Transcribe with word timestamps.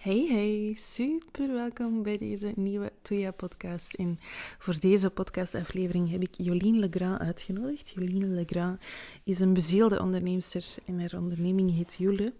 Hey 0.00 0.26
hey, 0.28 0.74
super 0.76 1.52
welkom 1.52 2.02
bij 2.02 2.18
deze 2.18 2.52
nieuwe 2.56 2.92
Toya 3.02 3.30
podcast. 3.30 3.94
En 3.94 4.18
voor 4.58 4.78
deze 4.78 5.10
podcastaflevering 5.10 6.10
heb 6.10 6.22
ik 6.22 6.34
Jolien 6.36 6.78
Legrand 6.78 7.20
uitgenodigd. 7.20 7.90
Jolien 7.90 8.34
Legrand 8.34 8.80
is 9.24 9.40
een 9.40 9.52
bezielde 9.52 10.00
onderneemster 10.00 10.64
en 10.84 11.00
haar 11.00 11.14
onderneming 11.16 11.74
heet 11.74 11.96
Jule. 11.98 12.32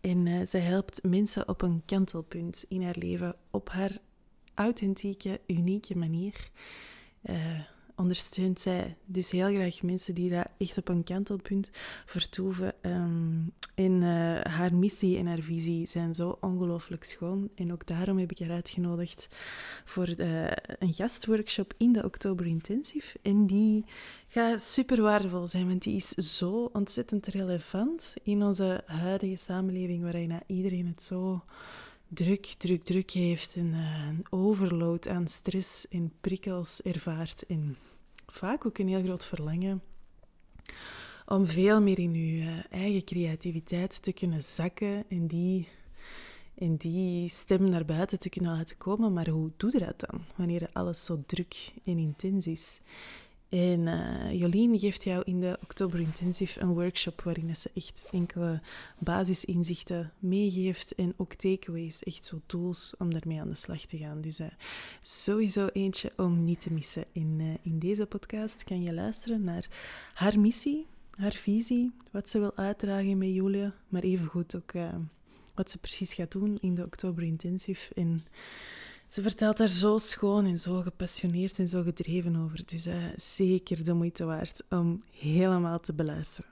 En 0.00 0.26
uh, 0.26 0.46
zij 0.46 0.60
helpt 0.60 1.02
mensen 1.02 1.48
op 1.48 1.62
een 1.62 1.82
kantelpunt 1.86 2.64
in 2.68 2.82
haar 2.82 2.96
leven 2.98 3.34
op 3.50 3.68
haar 3.68 3.98
authentieke, 4.54 5.40
unieke 5.46 5.96
manier. 5.96 6.50
Uh, 7.30 7.60
ondersteunt 8.00 8.60
zij 8.60 8.96
dus 9.04 9.30
heel 9.30 9.54
graag 9.54 9.82
mensen 9.82 10.14
die 10.14 10.30
daar 10.30 10.50
echt 10.58 10.78
op 10.78 10.88
een 10.88 11.04
kantelpunt 11.04 11.70
vertoeven. 12.06 12.74
Um, 12.82 13.52
en 13.74 13.92
uh, 13.92 14.40
haar 14.52 14.74
missie 14.74 15.18
en 15.18 15.26
haar 15.26 15.40
visie 15.40 15.86
zijn 15.86 16.14
zo 16.14 16.38
ongelooflijk 16.40 17.04
schoon. 17.04 17.48
En 17.54 17.72
ook 17.72 17.86
daarom 17.86 18.18
heb 18.18 18.30
ik 18.30 18.38
haar 18.38 18.50
uitgenodigd 18.50 19.28
voor 19.84 20.14
de, 20.14 20.56
een 20.78 20.92
gastworkshop 20.92 21.74
in 21.76 21.92
de 21.92 22.04
Oktober 22.04 22.46
Intensive. 22.46 23.18
En 23.22 23.46
die 23.46 23.84
gaat 24.28 24.62
super 24.62 25.02
waardevol 25.02 25.46
zijn, 25.46 25.68
want 25.68 25.82
die 25.82 25.96
is 25.96 26.08
zo 26.08 26.70
ontzettend 26.72 27.26
relevant 27.26 28.14
in 28.22 28.42
onze 28.42 28.82
huidige 28.86 29.36
samenleving, 29.36 30.02
waarin 30.02 30.40
iedereen 30.46 30.86
het 30.86 31.02
zo 31.02 31.44
druk, 32.12 32.46
druk, 32.46 32.84
druk 32.84 33.10
heeft 33.10 33.56
en 33.56 33.66
uh, 33.66 34.06
een 34.08 34.24
overload 34.30 35.08
aan 35.08 35.26
stress 35.26 35.88
en 35.88 36.12
prikkels 36.20 36.82
ervaart. 36.82 37.46
En 37.46 37.76
vaak 38.26 38.66
ook 38.66 38.78
een 38.78 38.88
heel 38.88 39.02
groot 39.02 39.24
verlangen 39.24 39.82
om 41.26 41.46
veel 41.46 41.82
meer 41.82 41.98
in 41.98 42.14
je 42.14 42.40
eh, 42.42 42.78
eigen 42.80 43.04
creativiteit 43.04 44.02
te 44.02 44.12
kunnen 44.12 44.42
zakken 44.42 45.04
en 45.08 45.26
die, 45.26 45.68
en 46.54 46.76
die 46.76 47.28
stem 47.28 47.68
naar 47.68 47.84
buiten 47.84 48.18
te 48.18 48.28
kunnen 48.28 48.56
laten 48.56 48.76
komen. 48.76 49.12
Maar 49.12 49.28
hoe 49.28 49.50
doe 49.56 49.72
je 49.72 49.78
dat 49.78 50.00
dan, 50.00 50.20
wanneer 50.36 50.68
alles 50.72 51.04
zo 51.04 51.22
druk 51.26 51.72
en 51.84 51.98
intens 51.98 52.46
is? 52.46 52.80
En 53.50 53.86
uh, 53.86 54.32
Jolien 54.32 54.78
geeft 54.78 55.04
jou 55.04 55.22
in 55.24 55.40
de 55.40 55.58
Oktober 55.62 56.00
Intensive 56.00 56.60
een 56.60 56.72
workshop 56.72 57.22
waarin 57.22 57.56
ze 57.56 57.70
echt 57.74 58.08
enkele 58.12 58.60
basisinzichten 58.98 60.12
meegeeft 60.18 60.94
en 60.94 61.14
ook 61.16 61.34
takeaways, 61.34 62.02
echt 62.02 62.24
zo 62.24 62.40
tools 62.46 62.94
om 62.98 63.12
daarmee 63.12 63.40
aan 63.40 63.48
de 63.48 63.54
slag 63.54 63.80
te 63.80 63.98
gaan. 63.98 64.20
Dus 64.20 64.40
uh, 64.40 64.46
sowieso 65.02 65.66
eentje 65.66 66.12
om 66.16 66.44
niet 66.44 66.60
te 66.60 66.72
missen. 66.72 67.04
In, 67.12 67.36
uh, 67.40 67.54
in 67.62 67.78
deze 67.78 68.06
podcast 68.06 68.64
kan 68.64 68.82
je 68.82 68.92
luisteren 68.92 69.44
naar 69.44 69.68
haar 70.14 70.40
missie, 70.40 70.86
haar 71.10 71.34
visie, 71.34 71.92
wat 72.10 72.28
ze 72.28 72.38
wil 72.38 72.56
uitdragen 72.56 73.18
met 73.18 73.28
Julia, 73.28 73.74
maar 73.88 74.02
evengoed 74.02 74.56
ook 74.56 74.72
wat 75.54 75.70
ze 75.70 75.78
precies 75.78 76.14
gaat 76.14 76.32
doen 76.32 76.58
in 76.60 76.74
de 76.74 76.84
Oktober 76.84 77.22
Intensive. 77.22 77.94
En 77.94 78.24
ze 79.10 79.22
vertelt 79.22 79.56
daar 79.56 79.68
zo 79.68 79.98
schoon 79.98 80.46
en 80.46 80.58
zo 80.58 80.82
gepassioneerd 80.82 81.58
en 81.58 81.68
zo 81.68 81.82
gedreven 81.82 82.36
over. 82.36 82.66
Dus 82.66 82.86
uh, 82.86 83.04
zeker 83.16 83.84
de 83.84 83.92
moeite 83.92 84.24
waard 84.24 84.62
om 84.68 85.02
helemaal 85.12 85.80
te 85.80 85.94
beluisteren. 85.94 86.50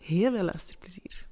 Heel 0.00 0.32
veel 0.32 0.44
luisterplezier. 0.44 1.26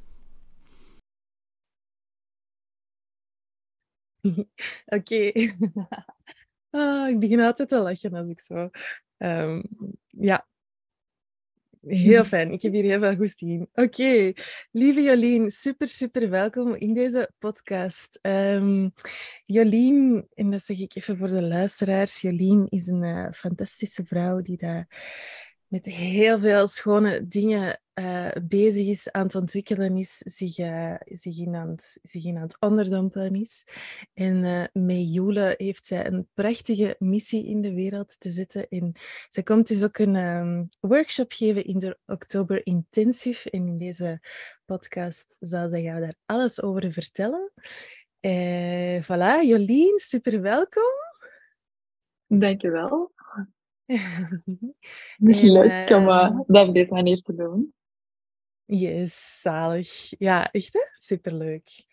Oké. 4.97 5.33
ah, 6.71 7.09
ik 7.09 7.19
begin 7.19 7.41
altijd 7.41 7.69
te 7.69 7.79
lachen 7.79 8.15
als 8.15 8.29
ik 8.29 8.41
zo... 8.41 8.71
Um, 9.19 9.65
ja, 10.09 10.47
Heel 11.87 12.25
fijn. 12.35 12.51
Ik 12.51 12.63
heb 12.63 12.73
hier 12.73 12.83
heel 12.83 12.99
veel 12.99 13.17
goesting. 13.17 13.69
Oké, 13.75 14.33
lieve 14.71 15.03
Jolien, 15.03 15.51
super, 15.51 15.89
super 15.89 16.31
welkom 16.31 16.75
in 16.75 16.95
deze 16.95 17.31
podcast. 17.39 18.19
Um, 18.23 18.93
Jolien, 19.45 20.27
en 20.35 20.51
dat 20.51 20.63
zeg 20.63 20.79
ik 20.79 20.95
even 20.95 21.17
voor 21.17 21.29
de 21.29 21.43
luisteraars, 21.43 22.21
Jolien 22.21 22.67
is 22.69 22.87
een 22.87 23.03
uh, 23.03 23.27
fantastische 23.33 24.05
vrouw 24.05 24.43
die 24.43 24.57
daar 24.57 24.89
met 25.67 25.85
heel 25.85 26.41
veel 26.41 26.67
schone 26.67 27.27
dingen 27.27 27.81
uh, 28.01 28.29
bezig 28.43 28.87
is, 28.87 29.11
aan 29.13 29.23
het 29.23 29.35
ontwikkelen 29.35 29.97
is, 29.97 30.19
zich, 30.19 30.59
uh, 30.59 30.95
zich, 31.05 31.39
in 31.39 31.55
aan 31.55 31.69
het, 31.69 31.99
zich 32.03 32.25
in 32.25 32.37
aan 32.37 32.43
het 32.43 32.57
onderdompelen 32.61 33.35
is. 33.35 33.67
En 34.15 34.45
uh, 34.45 34.65
met 34.73 35.15
Jule 35.15 35.55
heeft 35.57 35.87
zij 35.87 36.07
een 36.07 36.29
prachtige 36.35 36.97
missie 36.99 37.47
in 37.47 37.61
de 37.61 37.75
wereld 37.75 38.21
te 38.21 38.31
zetten. 38.31 38.69
En 38.69 38.93
zij 39.29 39.43
komt 39.43 39.67
dus 39.67 39.85
ook 39.85 39.99
een 39.99 40.15
um, 40.15 40.69
workshop 40.81 41.33
geven 41.33 41.65
in 41.65 41.79
de 41.79 41.99
Oktober 42.07 42.67
Intensive. 42.67 43.51
En 43.51 43.67
in 43.67 43.79
deze 43.79 44.21
podcast 44.65 45.37
zal 45.41 45.69
zij 45.69 45.83
jou 45.83 46.01
daar 46.01 46.15
alles 46.27 46.63
over 46.63 46.93
vertellen. 46.93 47.53
Uh, 48.21 49.03
voilà, 49.03 49.47
Jolien, 49.47 49.99
super 49.99 50.41
welkom. 50.41 50.93
Dankjewel. 52.27 53.13
Misschien 55.17 55.53
leuk 55.53 55.91
om 55.91 56.09
uh, 56.09 56.41
dat 56.47 56.69
op 56.69 56.75
deze 56.75 56.93
manier 56.93 57.23
te 57.23 57.35
doen. 57.35 57.75
Yes, 58.67 59.41
zalig. 59.41 60.19
Ja, 60.19 60.51
echt 60.51 60.73
hè? 60.73 60.81
Superleuk. 60.99 61.85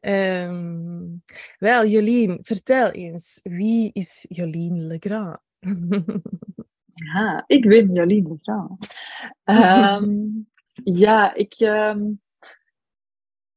um, 0.00 1.22
wel, 1.58 1.86
Jolien, 1.86 2.38
vertel 2.42 2.90
eens, 2.90 3.40
wie 3.42 3.90
is 3.92 4.26
Jolien 4.28 4.86
Legrand? 4.86 5.38
ja, 7.14 7.44
ik 7.46 7.68
ben 7.68 7.92
Jolien 7.92 8.28
Legrand. 8.28 8.94
Um, 9.44 10.48
ja, 11.04 11.34
ik... 11.34 11.60
Um, 11.60 12.20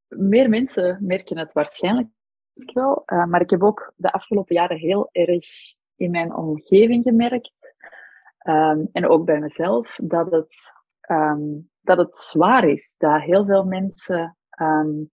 meer 0.07 0.49
mensen 0.49 0.97
merken 1.01 1.37
het 1.37 1.53
waarschijnlijk 1.53 2.09
wel, 2.53 3.03
uh, 3.05 3.25
maar 3.25 3.41
ik 3.41 3.49
heb 3.49 3.63
ook 3.63 3.93
de 3.95 4.11
afgelopen 4.11 4.55
jaren 4.55 4.77
heel 4.77 5.09
erg 5.11 5.47
in 5.95 6.11
mijn 6.11 6.35
omgeving 6.35 7.03
gemerkt, 7.03 7.51
en 8.91 9.07
ook 9.07 9.25
bij 9.25 9.39
mezelf, 9.39 9.99
dat 10.03 10.31
het 10.31 10.73
um, 11.11 11.68
dat 11.81 11.97
het 11.97 12.17
zwaar 12.17 12.69
is. 12.69 12.95
Dat 12.97 13.21
heel 13.21 13.45
veel 13.45 13.63
mensen 13.63 14.37
um, 14.61 15.11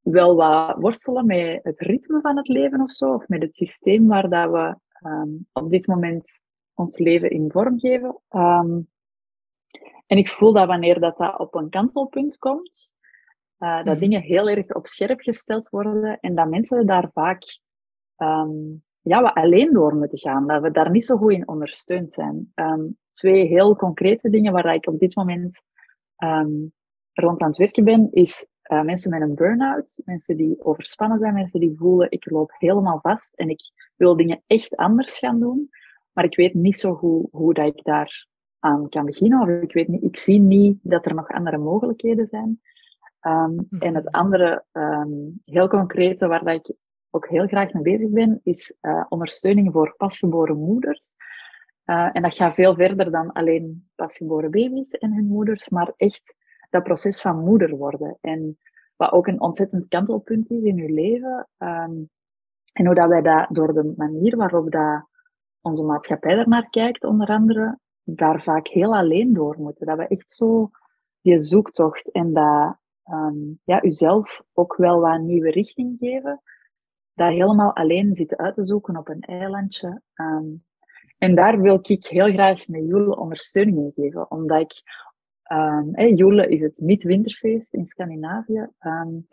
wel 0.00 0.34
wat 0.34 0.76
worstelen 0.78 1.26
met 1.26 1.60
het 1.62 1.80
ritme 1.80 2.20
van 2.20 2.36
het 2.36 2.48
leven 2.48 2.80
of 2.80 2.92
zo, 2.92 3.12
of 3.14 3.28
met 3.28 3.42
het 3.42 3.56
systeem 3.56 4.06
waar 4.06 4.28
dat 4.28 4.50
we 4.50 4.76
um, 5.08 5.46
op 5.52 5.70
dit 5.70 5.86
moment 5.86 6.42
ons 6.74 6.98
leven 6.98 7.30
in 7.30 7.50
vormgeven. 7.50 8.20
Um, 8.30 8.88
en 10.06 10.18
ik 10.18 10.28
voel 10.28 10.52
dat 10.52 10.66
wanneer 10.66 11.00
dat, 11.00 11.16
dat 11.16 11.38
op 11.38 11.54
een 11.54 11.70
kantelpunt 11.70 12.38
komt, 12.38 12.90
uh, 13.58 13.76
dat 13.76 13.84
mhm. 13.84 13.98
dingen 13.98 14.22
heel 14.22 14.48
erg 14.48 14.74
op 14.74 14.86
scherp 14.86 15.20
gesteld 15.20 15.68
worden 15.68 16.20
en 16.20 16.34
dat 16.34 16.48
mensen 16.48 16.86
daar 16.86 17.10
vaak 17.12 17.60
um, 18.16 18.82
ja, 19.00 19.22
wat 19.22 19.34
alleen 19.34 19.72
door 19.72 19.94
moeten 19.94 20.18
gaan. 20.18 20.46
Dat 20.46 20.62
we 20.62 20.70
daar 20.70 20.90
niet 20.90 21.04
zo 21.04 21.16
goed 21.16 21.32
in 21.32 21.48
ondersteund 21.48 22.12
zijn. 22.12 22.52
Um, 22.54 22.98
twee 23.18 23.46
heel 23.46 23.76
concrete 23.76 24.30
dingen 24.30 24.52
waar 24.52 24.74
ik 24.74 24.86
op 24.86 24.98
dit 24.98 25.16
moment 25.16 25.62
um, 26.24 26.72
rond 27.12 27.40
aan 27.40 27.48
het 27.48 27.56
werken 27.56 27.84
ben, 27.84 28.08
is 28.12 28.46
uh, 28.72 28.82
mensen 28.82 29.10
met 29.10 29.20
een 29.20 29.34
burn-out, 29.34 30.00
mensen 30.04 30.36
die 30.36 30.64
overspannen 30.64 31.18
zijn, 31.18 31.34
mensen 31.34 31.60
die 31.60 31.76
voelen 31.76 32.10
ik 32.10 32.30
loop 32.30 32.54
helemaal 32.58 32.98
vast 33.00 33.34
en 33.34 33.48
ik 33.48 33.60
wil 33.96 34.16
dingen 34.16 34.42
echt 34.46 34.76
anders 34.76 35.18
gaan 35.18 35.40
doen, 35.40 35.68
maar 36.12 36.24
ik 36.24 36.36
weet 36.36 36.54
niet 36.54 36.78
zo 36.78 36.94
goed 36.94 37.28
hoe 37.30 37.54
dat 37.54 37.66
ik 37.66 37.84
daar 37.84 38.26
aan 38.58 38.88
kan 38.88 39.04
beginnen 39.04 39.40
of 39.40 39.48
ik 39.62 39.72
weet 39.72 39.88
niet, 39.88 40.02
ik 40.02 40.16
zie 40.16 40.40
niet 40.40 40.78
dat 40.82 41.06
er 41.06 41.14
nog 41.14 41.28
andere 41.28 41.58
mogelijkheden 41.58 42.26
zijn. 42.26 42.60
Um, 43.22 43.66
En 43.78 43.94
het 43.94 44.10
andere, 44.10 44.64
um, 44.72 45.38
heel 45.42 45.68
concrete, 45.68 46.26
waar 46.26 46.44
dat 46.44 46.54
ik 46.54 46.76
ook 47.10 47.28
heel 47.28 47.46
graag 47.46 47.72
mee 47.72 47.82
bezig 47.82 48.10
ben, 48.10 48.40
is 48.42 48.74
uh, 48.82 49.04
ondersteuning 49.08 49.72
voor 49.72 49.94
pasgeboren 49.96 50.58
moeders. 50.58 51.10
Uh, 51.90 52.08
en 52.12 52.22
dat 52.22 52.34
gaat 52.34 52.54
veel 52.54 52.74
verder 52.74 53.10
dan 53.10 53.32
alleen 53.32 53.88
pasgeboren 53.94 54.50
baby's 54.50 54.90
en 54.90 55.14
hun 55.14 55.26
moeders, 55.26 55.68
maar 55.68 55.92
echt 55.96 56.36
dat 56.70 56.82
proces 56.82 57.20
van 57.20 57.44
moeder 57.44 57.76
worden. 57.76 58.18
En 58.20 58.58
wat 58.96 59.12
ook 59.12 59.26
een 59.26 59.40
ontzettend 59.40 59.88
kantelpunt 59.88 60.50
is 60.50 60.62
in 60.62 60.78
uw 60.78 60.94
leven. 60.94 61.48
Um, 61.58 62.10
en 62.72 62.86
hoe 62.86 62.94
dat 62.94 63.08
wij 63.08 63.22
dat 63.22 63.46
door 63.50 63.72
de 63.72 63.92
manier 63.96 64.36
waarop 64.36 64.70
dat 64.70 65.08
onze 65.60 65.84
maatschappij 65.84 66.38
ernaar 66.38 66.70
kijkt, 66.70 67.04
onder 67.04 67.28
andere, 67.28 67.78
daar 68.02 68.42
vaak 68.42 68.68
heel 68.68 68.96
alleen 68.96 69.32
door 69.32 69.56
moeten. 69.58 69.86
Dat 69.86 69.96
we 69.96 70.06
echt 70.06 70.32
zo 70.32 70.70
die 71.20 71.40
zoektocht 71.40 72.10
en 72.10 72.32
dat 72.32 72.76
um, 73.04 73.60
ja, 73.64 73.84
uzelf 73.84 74.42
ook 74.52 74.76
wel 74.76 75.00
wat 75.00 75.20
nieuwe 75.20 75.50
richting 75.50 75.96
geven, 75.98 76.42
dat 77.14 77.28
helemaal 77.28 77.74
alleen 77.74 78.14
zitten 78.14 78.38
uit 78.38 78.54
te 78.54 78.64
zoeken 78.64 78.96
op 78.96 79.08
een 79.08 79.20
eilandje. 79.20 80.02
Um, 80.14 80.66
en 81.18 81.34
daar 81.34 81.60
wil 81.60 81.78
ik 81.82 82.06
heel 82.06 82.32
graag 82.32 82.68
met 82.68 82.86
Jule 82.86 83.16
ondersteuning 83.16 83.78
in 83.78 83.92
geven, 83.92 84.30
omdat 84.30 84.60
ik 84.60 84.82
Um, 85.52 85.88
hey, 85.92 86.10
is 86.48 86.62
het 86.62 86.80
midwinterfeest 86.80 87.74
in 87.74 87.86
Scandinavië. 87.86 88.68
Um, 88.80 89.26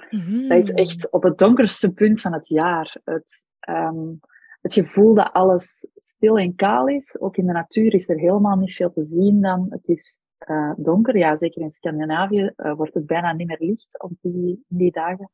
Dat 0.47 0.57
is 0.57 0.71
echt 0.71 1.11
op 1.11 1.23
het 1.23 1.37
donkerste 1.37 1.93
punt 1.93 2.21
van 2.21 2.33
het 2.33 2.47
jaar. 2.47 2.97
Het, 3.03 3.45
um, 3.69 4.19
het 4.61 4.73
gevoel 4.73 5.13
dat 5.13 5.33
alles 5.33 5.87
stil 5.95 6.37
en 6.37 6.55
kaal 6.55 6.87
is. 6.87 7.19
Ook 7.19 7.37
in 7.37 7.45
de 7.45 7.53
natuur 7.53 7.93
is 7.93 8.09
er 8.09 8.17
helemaal 8.17 8.55
niet 8.55 8.73
veel 8.73 8.91
te 8.91 9.03
zien 9.03 9.41
dan. 9.41 9.67
Het 9.69 9.87
is 9.87 10.21
uh, 10.47 10.73
donker. 10.77 11.17
Ja, 11.17 11.35
zeker 11.35 11.61
in 11.61 11.71
Scandinavië 11.71 12.53
uh, 12.57 12.75
wordt 12.75 12.93
het 12.93 13.05
bijna 13.05 13.33
niet 13.33 13.47
meer 13.47 13.59
licht 13.59 14.01
op 14.01 14.11
die, 14.21 14.65
die 14.67 14.91
dagen. 14.91 15.31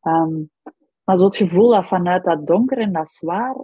Ehm, 0.00 0.42
maar 1.04 1.16
zo 1.16 1.24
het 1.24 1.36
gevoel 1.36 1.68
dat 1.68 1.86
vanuit 1.86 2.24
dat 2.24 2.46
donker 2.46 2.78
en 2.78 2.92
dat 2.92 3.08
zwaar 3.10 3.54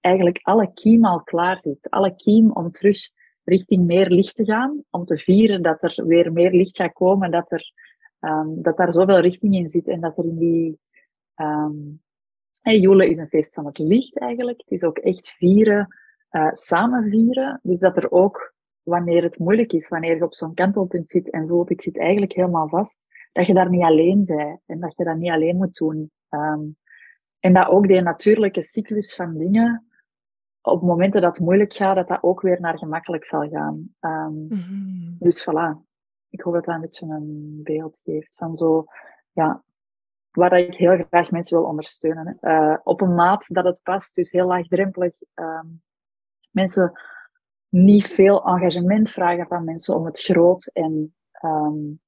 eigenlijk 0.00 0.38
alle 0.42 0.72
kiem 0.74 1.04
al 1.04 1.22
klaar 1.22 1.60
zit. 1.60 1.90
Alle 1.90 2.14
kiem 2.14 2.52
om 2.52 2.70
terug 2.70 2.98
richting 3.44 3.86
meer 3.86 4.10
licht 4.10 4.36
te 4.36 4.44
gaan, 4.44 4.84
om 4.90 5.04
te 5.04 5.18
vieren 5.18 5.62
dat 5.62 5.82
er 5.82 6.06
weer 6.06 6.32
meer 6.32 6.50
licht 6.50 6.76
gaat 6.76 6.92
komen, 6.92 7.30
dat, 7.30 7.52
er, 7.52 7.72
um, 8.20 8.62
dat 8.62 8.76
daar 8.76 8.92
zoveel 8.92 9.20
richting 9.20 9.54
in 9.54 9.68
zit 9.68 9.88
en 9.88 10.00
dat 10.00 10.18
er 10.18 10.24
in 10.24 10.38
die... 10.38 10.78
Um, 11.36 12.02
hey, 12.62 12.78
Joele 12.78 13.08
is 13.08 13.18
een 13.18 13.28
feest 13.28 13.54
van 13.54 13.66
het 13.66 13.78
licht 13.78 14.18
eigenlijk. 14.18 14.58
Het 14.58 14.70
is 14.70 14.84
ook 14.84 14.98
echt 14.98 15.28
vieren, 15.28 15.96
uh, 16.30 16.52
samen 16.52 17.10
vieren. 17.10 17.60
Dus 17.62 17.78
dat 17.78 17.96
er 17.96 18.10
ook, 18.10 18.54
wanneer 18.82 19.22
het 19.22 19.38
moeilijk 19.38 19.72
is, 19.72 19.88
wanneer 19.88 20.16
je 20.16 20.24
op 20.24 20.34
zo'n 20.34 20.54
kantelpunt 20.54 21.10
zit 21.10 21.30
en 21.30 21.48
voelt, 21.48 21.70
ik 21.70 21.82
zit 21.82 21.98
eigenlijk 21.98 22.32
helemaal 22.32 22.68
vast, 22.68 22.98
dat 23.32 23.46
je 23.46 23.54
daar 23.54 23.70
niet 23.70 23.82
alleen 23.82 24.24
bent 24.24 24.60
en 24.66 24.80
dat 24.80 24.96
je 24.96 25.04
dat 25.04 25.16
niet 25.16 25.30
alleen 25.30 25.56
moet 25.56 25.76
doen. 25.76 26.10
Um, 26.30 26.76
en 27.40 27.52
dat 27.52 27.68
ook 27.68 27.86
die 27.86 28.00
natuurlijke 28.00 28.62
cyclus 28.62 29.14
van 29.14 29.38
dingen, 29.38 29.88
op 30.60 30.82
momenten 30.82 31.20
dat 31.20 31.36
het 31.36 31.44
moeilijk 31.44 31.72
gaat, 31.72 31.96
dat 31.96 32.08
dat 32.08 32.22
ook 32.22 32.40
weer 32.40 32.60
naar 32.60 32.78
gemakkelijk 32.78 33.24
zal 33.24 33.48
gaan. 33.48 33.94
Um, 34.00 34.46
mm-hmm. 34.48 35.16
Dus 35.18 35.48
voilà. 35.48 35.86
Ik 36.28 36.40
hoop 36.40 36.54
dat 36.54 36.64
dat 36.64 36.74
een 36.74 36.80
beetje 36.80 37.06
een 37.06 37.60
beeld 37.62 38.00
geeft 38.04 38.36
van 38.36 38.56
zo, 38.56 38.84
ja, 39.32 39.62
waar 40.30 40.58
ik 40.58 40.74
heel 40.74 41.04
graag 41.08 41.30
mensen 41.30 41.58
wil 41.58 41.66
ondersteunen. 41.66 42.38
Uh, 42.40 42.76
op 42.82 43.00
een 43.00 43.14
maat 43.14 43.54
dat 43.54 43.64
het 43.64 43.80
past, 43.82 44.14
dus 44.14 44.30
heel 44.30 44.46
laagdrempelig. 44.46 45.12
Um, 45.34 45.82
mensen 46.50 47.00
niet 47.68 48.06
veel 48.06 48.44
engagement 48.44 49.10
vragen 49.10 49.46
van 49.46 49.64
mensen 49.64 49.96
om 49.96 50.04
het 50.04 50.20
groot 50.20 50.70
en 50.72 51.14
um, 51.44 52.00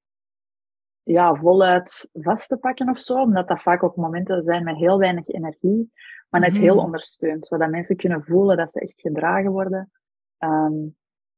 ja, 1.10 1.34
voluit 1.34 2.10
vast 2.12 2.48
te 2.48 2.56
pakken 2.56 2.88
of 2.88 2.98
zo. 2.98 3.20
Omdat 3.20 3.48
dat 3.48 3.62
vaak 3.62 3.82
ook 3.82 3.96
momenten 3.96 4.42
zijn 4.42 4.64
met 4.64 4.76
heel 4.76 4.98
weinig 4.98 5.28
energie, 5.28 5.92
maar 6.28 6.40
net 6.40 6.56
heel 6.56 6.74
mhm. 6.74 6.84
ondersteund. 6.84 7.46
Zodat 7.46 7.70
mensen 7.70 7.96
kunnen 7.96 8.24
voelen 8.24 8.56
dat 8.56 8.70
ze 8.70 8.80
echt 8.80 9.00
gedragen 9.00 9.50
worden. 9.50 9.90
Um, 10.38 10.96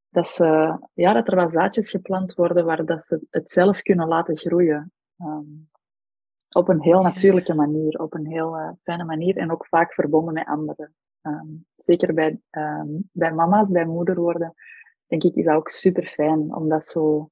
dat, 0.08 0.28
ze, 0.28 0.78
ja, 0.94 1.12
dat 1.12 1.28
er 1.28 1.36
wat 1.36 1.52
zaadjes 1.52 1.90
geplant 1.90 2.34
worden 2.34 2.64
waar 2.64 2.84
dat 2.84 3.04
ze 3.04 3.26
het 3.30 3.50
zelf 3.50 3.82
kunnen 3.82 4.08
laten 4.08 4.36
groeien. 4.36 4.92
Um, 5.18 5.70
op 6.50 6.68
een 6.68 6.82
heel 6.82 7.02
natuurlijke 7.02 7.54
manier, 7.54 7.98
op 7.98 8.14
een 8.14 8.26
heel 8.26 8.58
uh, 8.58 8.70
fijne 8.82 9.04
manier 9.04 9.36
en 9.36 9.52
ook 9.52 9.66
vaak 9.66 9.92
verbonden 9.94 10.34
met 10.34 10.46
anderen. 10.46 10.94
Um, 11.22 11.66
zeker 11.76 12.14
bij, 12.14 12.40
bij 13.12 13.32
mama's, 13.32 13.70
bij 13.70 13.84
moeder 13.84 14.20
worden, 14.20 14.54
denk 15.06 15.22
ik, 15.22 15.34
is 15.34 15.44
dat 15.44 15.54
ook 15.54 15.68
super 15.68 16.04
fijn 16.06 16.54
om 16.54 16.68
dat 16.68 16.84
zo 16.84 17.30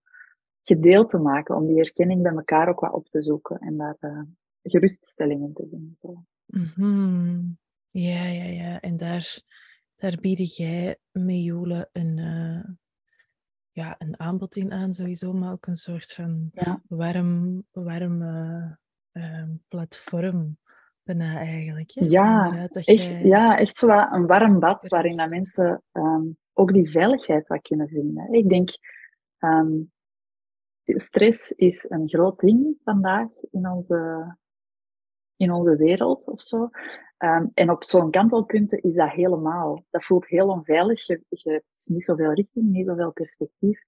gedeeld 0.63 1.11
te 1.11 1.19
maken, 1.19 1.57
om 1.57 1.67
die 1.67 1.77
herkenning 1.77 2.23
bij 2.23 2.33
elkaar 2.33 2.69
ook 2.69 2.81
wat 2.81 2.93
op 2.93 3.09
te 3.09 3.23
zoeken 3.23 3.59
en 3.59 3.77
daar 3.77 3.97
uh, 4.01 4.23
geruststelling 4.63 5.43
in 5.43 5.53
te 5.53 5.67
vinden. 5.71 5.95
Zo. 5.97 6.25
Mm 6.47 7.59
Ja, 7.89 8.27
ja, 8.27 8.45
ja. 8.45 8.81
En 8.81 8.97
daar, 8.97 9.41
daar 9.97 10.17
bied 10.21 10.57
jij 10.57 10.99
met 11.11 11.43
Jule 11.43 11.89
een, 11.93 12.19
uh, 12.19 12.65
ja, 13.71 13.95
een 13.99 14.21
aanbod 14.21 14.57
in 14.57 14.73
aan, 14.73 14.93
sowieso, 14.93 15.33
maar 15.33 15.53
ook 15.53 15.67
een 15.67 15.75
soort 15.75 16.13
van 16.13 16.51
ja. 16.53 16.83
warm, 16.89 17.63
warm 17.71 18.23
uh, 19.13 19.43
platform. 19.69 20.59
Bijna 21.03 21.37
eigenlijk. 21.39 21.91
Hè? 21.95 22.05
Ja, 22.05 22.69
echt, 22.71 23.17
ja, 23.23 23.59
echt 23.59 23.77
zo 23.77 23.89
een 23.89 24.27
warm 24.27 24.59
bad 24.59 24.89
waarin 24.89 25.17
dat 25.17 25.29
mensen 25.29 25.83
um, 25.93 26.37
ook 26.53 26.73
die 26.73 26.91
veiligheid 26.91 27.47
wat 27.47 27.63
kunnen 27.63 27.89
vinden. 27.89 28.33
Ik 28.33 28.49
denk, 28.49 28.71
um, 29.39 29.93
stress 30.85 31.51
is 31.51 31.87
een 31.89 32.09
groot 32.09 32.39
ding 32.39 32.77
vandaag 32.85 33.29
in 33.51 33.69
onze, 33.69 34.37
in 35.37 35.53
onze 35.53 35.77
wereld 35.77 36.29
of 36.29 36.43
zo. 36.43 36.69
Um, 37.19 37.51
en 37.55 37.71
op 37.71 37.85
zo'n 37.85 38.11
kantelpunten 38.11 38.83
is 38.83 38.95
dat 38.95 39.11
helemaal. 39.11 39.85
Dat 39.91 40.05
voelt 40.05 40.29
heel 40.29 40.49
onveilig. 40.49 41.07
Je, 41.07 41.23
je 41.29 41.51
hebt 41.51 41.89
niet 41.89 42.05
zoveel 42.05 42.33
richting, 42.33 42.71
niet 42.71 42.87
zoveel 42.87 43.13
perspectief. 43.13 43.81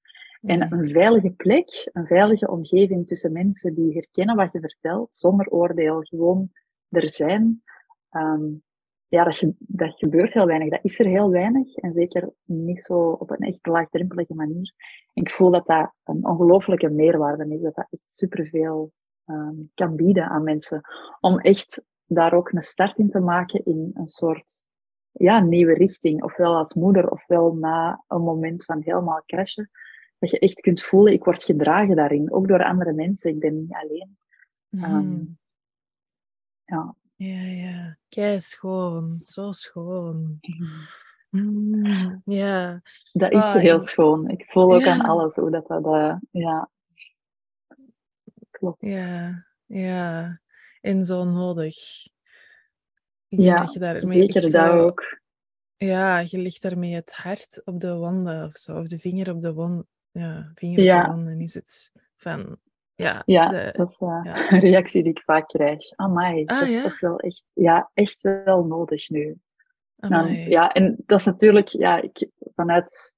En 0.43 0.67
mm. 0.67 0.73
een 0.73 0.91
veilige 0.91 1.31
plek, 1.31 1.91
een 1.93 2.07
veilige 2.07 2.51
omgeving 2.51 3.07
tussen 3.07 3.33
mensen 3.33 3.75
die 3.75 3.93
herkennen 3.93 4.37
wat 4.37 4.53
je 4.53 4.61
vertelt, 4.61 5.17
zonder 5.17 5.49
oordeel, 5.49 6.01
gewoon 6.01 6.51
er 6.89 7.11
zijn. 7.11 7.63
Um, 8.11 8.63
ja, 9.13 9.25
dat, 9.25 9.39
je, 9.39 9.55
dat 9.59 9.99
gebeurt 9.99 10.33
heel 10.33 10.47
weinig. 10.47 10.71
Dat 10.71 10.85
is 10.85 10.99
er 10.99 11.07
heel 11.07 11.31
weinig. 11.31 11.77
En 11.77 11.93
zeker 11.93 12.33
niet 12.45 12.81
zo 12.81 13.11
op 13.11 13.31
een 13.31 13.47
echt 13.47 13.67
laagdrempelige 13.67 14.35
manier. 14.35 14.75
En 15.13 15.23
ik 15.23 15.31
voel 15.31 15.51
dat 15.51 15.67
dat 15.67 15.93
een 16.05 16.27
ongelooflijke 16.27 16.91
meerwaarde 16.91 17.55
is. 17.55 17.61
Dat 17.61 17.75
dat 17.75 17.87
echt 17.91 18.03
superveel 18.07 18.93
um, 19.27 19.71
kan 19.75 19.97
bieden 19.97 20.29
aan 20.29 20.43
mensen. 20.43 20.81
Om 21.21 21.39
echt 21.39 21.87
daar 22.07 22.33
ook 22.33 22.53
een 22.53 22.63
start 22.63 22.99
in 22.99 23.11
te 23.11 23.21
maken 23.21 23.65
in 23.65 23.91
een 23.95 24.07
soort 24.07 24.65
ja, 25.11 25.41
nieuwe 25.41 25.75
richting. 25.75 26.23
Ofwel 26.23 26.57
als 26.57 26.75
moeder, 26.75 27.11
ofwel 27.11 27.55
na 27.55 28.05
een 28.09 28.23
moment 28.23 28.65
van 28.65 28.83
helemaal 28.83 29.23
crashen. 29.27 29.71
Dat 30.19 30.31
je 30.31 30.39
echt 30.39 30.61
kunt 30.61 30.83
voelen, 30.83 31.13
ik 31.13 31.25
word 31.25 31.45
gedragen 31.45 31.97
daarin. 31.97 32.33
Ook 32.33 32.49
door 32.49 32.65
andere 32.65 32.93
mensen. 32.93 33.31
Ik 33.31 33.39
ben 33.39 33.57
niet 33.57 33.73
alleen. 33.73 34.17
Um, 34.71 35.39
ja. 36.65 36.95
Ja, 37.23 37.43
ja. 37.43 37.97
Kei 38.09 38.41
schoon. 38.41 39.23
Zo 39.27 39.53
schoon. 39.53 40.41
Mm, 41.29 42.23
ja. 42.25 42.83
Dat 43.13 43.33
is 43.33 43.53
heel 43.53 43.83
schoon. 43.83 44.29
Ik 44.29 44.45
voel 44.47 44.75
ook 44.75 44.87
aan 44.87 45.01
alles 45.01 45.35
hoe 45.35 45.51
dat... 45.51 45.67
dat 45.67 45.85
uh, 45.85 46.17
ja. 46.31 46.71
Klopt. 48.51 48.81
Ja, 48.81 49.47
ja. 49.67 50.41
En 50.81 51.05
zo 51.05 51.25
nodig. 51.25 51.77
Ja, 53.29 53.61
dat 53.61 53.73
je 53.73 53.79
daarmee 53.79 54.13
zeker 54.13 54.51
dat 54.51 54.71
ook. 54.71 55.21
Ja, 55.77 56.19
je 56.19 56.39
ligt 56.39 56.63
daarmee 56.63 56.95
het 56.95 57.13
hart 57.13 57.63
op 57.65 57.81
de 57.81 57.95
wanden 57.95 58.47
of 58.47 58.57
zo. 58.57 58.79
Of 58.79 58.87
de 58.87 58.99
vinger 58.99 59.31
op 59.31 59.41
de 59.41 59.53
wand. 59.53 59.87
Ja, 60.11 60.53
vinger 60.55 60.79
op 60.79 61.05
de 61.05 61.15
wanden 61.15 61.41
is 61.41 61.55
het 61.55 61.93
van 62.17 62.59
ja, 62.95 63.23
ja 63.25 63.71
dat 63.71 63.89
is 63.89 64.01
uh, 64.01 64.21
ja. 64.23 64.37
een 64.53 64.61
reactie 64.61 65.03
die 65.03 65.13
ik 65.13 65.23
vaak 65.25 65.49
krijg. 65.49 65.97
Amai, 65.97 66.45
ah, 66.45 66.61
dat 66.61 66.69
is 66.69 66.83
toch 66.83 67.01
wel 67.01 67.19
echt, 67.19 67.45
ja, 67.53 67.91
echt 67.95 68.21
wel 68.21 68.65
nodig 68.65 69.09
nu. 69.09 69.39
Nou, 69.97 70.31
ja, 70.33 70.73
en 70.73 71.03
dat 71.07 71.19
is 71.19 71.25
natuurlijk, 71.25 71.69
ja, 71.69 72.03
ik, 72.03 72.29
vanuit 72.55 73.15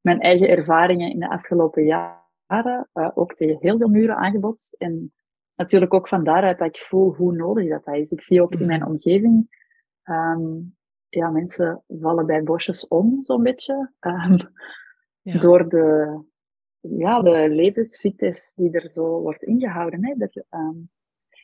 mijn 0.00 0.20
eigen 0.20 0.48
ervaringen 0.48 1.10
in 1.10 1.18
de 1.18 1.28
afgelopen 1.28 1.84
jaren, 1.84 2.88
uh, 2.94 3.10
ook 3.14 3.34
tegen 3.34 3.56
heel 3.60 3.78
veel 3.78 3.88
muren 3.88 4.16
aangebotst. 4.16 4.74
En 4.78 5.12
natuurlijk 5.54 5.94
ook 5.94 6.08
van 6.08 6.24
daaruit 6.24 6.58
dat 6.58 6.68
ik 6.68 6.76
voel 6.76 7.14
hoe 7.14 7.32
nodig 7.32 7.68
dat, 7.68 7.84
dat 7.84 7.94
is. 7.94 8.10
Ik 8.10 8.22
zie 8.22 8.42
ook 8.42 8.52
in 8.52 8.66
mijn 8.66 8.80
mm. 8.80 8.86
omgeving, 8.86 9.60
um, 10.04 10.76
ja, 11.08 11.30
mensen 11.30 11.82
vallen 11.88 12.26
bij 12.26 12.42
bosjes 12.42 12.88
om, 12.88 13.18
zo'n 13.22 13.42
beetje. 13.42 13.92
Um, 14.00 14.38
ja. 15.20 15.38
Door 15.38 15.68
de, 15.68 16.18
ja, 16.82 17.22
de 17.22 17.48
levensfitness 17.48 18.54
die 18.54 18.70
er 18.70 18.90
zo 18.90 19.20
wordt 19.20 19.42
ingehouden. 19.42 20.04
Hè, 20.06 20.14
dat, 20.14 20.36
um, 20.50 20.90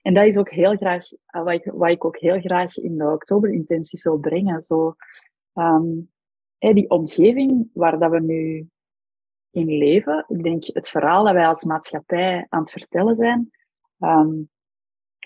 en 0.02 0.14
dat 0.14 0.24
is 0.24 0.36
ook 0.36 0.50
heel 0.50 0.76
graag, 0.76 1.12
uh, 1.12 1.42
wat, 1.42 1.52
ik, 1.52 1.64
wat 1.64 1.90
ik 1.90 2.04
ook 2.04 2.18
heel 2.18 2.40
graag 2.40 2.76
in 2.76 2.98
de 2.98 3.10
oktoberintensief 3.12 4.02
wil 4.02 4.18
brengen. 4.18 4.60
Zo, 4.60 4.94
um, 5.54 6.10
die 6.58 6.90
omgeving 6.90 7.70
waar 7.72 7.98
dat 7.98 8.10
we 8.10 8.20
nu 8.20 8.68
in 9.50 9.66
leven. 9.66 10.24
Ik 10.28 10.42
denk 10.42 10.64
het 10.64 10.88
verhaal 10.88 11.24
dat 11.24 11.32
wij 11.32 11.46
als 11.46 11.64
maatschappij 11.64 12.46
aan 12.48 12.60
het 12.60 12.70
vertellen 12.70 13.14
zijn, 13.14 13.50
um, 13.98 14.50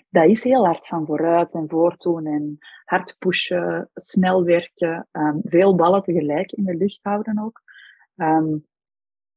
dat 0.09 0.25
is 0.25 0.43
heel 0.43 0.65
hard 0.65 0.87
van 0.87 1.05
vooruit 1.05 1.53
en 1.53 1.69
voortdoen 1.69 2.25
en 2.25 2.57
hard 2.85 3.15
pushen, 3.19 3.89
snel 3.93 4.43
werken, 4.43 5.07
veel 5.43 5.75
ballen 5.75 6.03
tegelijk 6.03 6.51
in 6.51 6.63
de 6.63 6.75
lucht 6.75 7.03
houden 7.03 7.39
ook. 7.43 7.61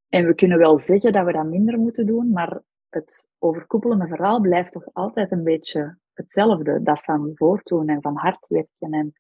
En 0.08 0.26
we 0.26 0.34
kunnen 0.34 0.58
wel 0.58 0.78
zeggen 0.78 1.12
dat 1.12 1.24
we 1.24 1.32
dat 1.32 1.46
minder 1.46 1.78
moeten 1.78 2.06
doen, 2.06 2.30
maar 2.30 2.60
het 2.88 3.30
overkoepelende 3.38 4.06
verhaal 4.06 4.40
blijft 4.40 4.72
toch 4.72 4.88
altijd 4.92 5.32
een 5.32 5.42
beetje 5.42 5.98
hetzelfde. 6.12 6.82
Dat 6.82 7.04
van 7.04 7.30
voortdoen 7.34 7.88
en 7.88 8.02
van 8.02 8.16
hard 8.16 8.46
werken. 8.48 8.92
En, 8.92 9.12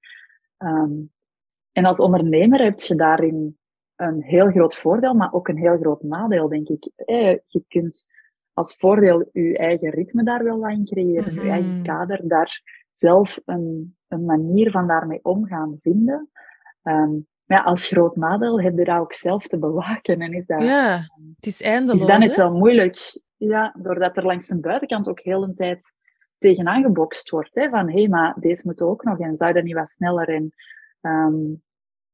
um, 0.68 1.12
en 1.72 1.84
als 1.84 2.00
ondernemer 2.00 2.62
heb 2.62 2.80
je 2.80 2.94
daarin 2.94 3.58
een 3.96 4.22
heel 4.22 4.50
groot 4.50 4.74
voordeel, 4.74 5.14
maar 5.14 5.32
ook 5.32 5.48
een 5.48 5.58
heel 5.58 5.78
groot 5.78 6.02
nadeel, 6.02 6.48
denk 6.48 6.68
ik. 6.68 6.90
Eh, 6.94 7.36
je 7.46 7.64
kunt 7.68 8.06
als 8.52 8.76
voordeel 8.76 9.28
je 9.32 9.58
eigen 9.58 9.90
ritme 9.90 10.24
daar 10.24 10.44
wel 10.44 10.58
wat 10.58 10.70
in 10.70 10.84
creëren, 10.84 11.34
je 11.34 11.50
eigen 11.50 11.74
mhm. 11.74 11.82
kader, 11.82 12.28
daar 12.28 12.62
zelf 12.92 13.40
een, 13.44 13.96
een 14.08 14.24
manier 14.24 14.70
van 14.70 14.86
daarmee 14.86 15.20
omgaan 15.22 15.78
vinden. 15.80 16.30
Um, 16.82 17.26
maar 17.26 17.35
ja, 17.46 17.62
als 17.62 17.86
groot 17.86 18.16
nadeel 18.16 18.60
heb 18.60 18.78
je 18.78 18.84
dat 18.84 18.98
ook 18.98 19.12
zelf 19.12 19.46
te 19.46 19.58
bewaken. 19.58 20.20
En 20.20 20.32
is 20.32 20.46
dat, 20.46 20.62
ja, 20.62 21.06
het 21.36 21.46
is 21.46 21.62
eindeloos. 21.62 22.00
Is 22.00 22.06
dat 22.06 22.18
net 22.18 22.36
wel 22.36 22.52
moeilijk. 22.52 23.20
Ja, 23.36 23.74
doordat 23.78 24.16
er 24.16 24.26
langs 24.26 24.46
de 24.46 24.60
buitenkant 24.60 25.08
ook 25.08 25.20
heel 25.20 25.42
een 25.42 25.54
tijd 25.54 25.94
tegenaan 26.38 26.82
gebokst 26.82 27.30
wordt. 27.30 27.54
Hè, 27.54 27.68
van, 27.68 27.88
hé, 27.88 27.98
hey, 27.98 28.08
maar 28.08 28.34
deze 28.38 28.62
moet 28.64 28.80
ook 28.80 29.04
nog. 29.04 29.18
En 29.18 29.36
zou 29.36 29.52
dat 29.52 29.64
niet 29.64 29.74
wat 29.74 29.88
sneller? 29.88 30.28
En 30.28 30.52
um, 31.00 31.62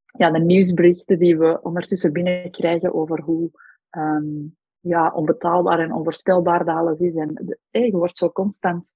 ja, 0.05 0.31
de 0.31 0.39
nieuwsberichten 0.39 1.19
die 1.19 1.39
we 1.39 1.63
ondertussen 1.63 2.13
binnenkrijgen 2.13 2.95
over 2.95 3.21
hoe 3.21 3.51
um, 3.91 4.57
ja, 4.81 5.13
onbetaalbaar 5.15 5.79
en 5.79 5.93
onvoorspelbaar 5.93 6.65
dat 6.65 6.77
alles 6.77 7.01
is. 7.01 7.15
En 7.15 7.59
hey, 7.71 7.87
je 7.87 7.97
wordt 7.97 8.17
zo 8.17 8.31
constant 8.31 8.95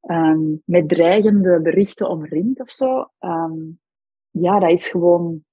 ehm, 0.00 0.40
met 0.64 0.88
dreigende 0.88 1.60
berichten 1.60 2.08
omringt 2.08 2.60
of 2.60 2.70
zo, 2.70 3.10
ehm, 3.18 3.58
ja, 4.30 4.58
dat 4.58 4.70
is 4.70 4.88
gewoon, 4.88 5.44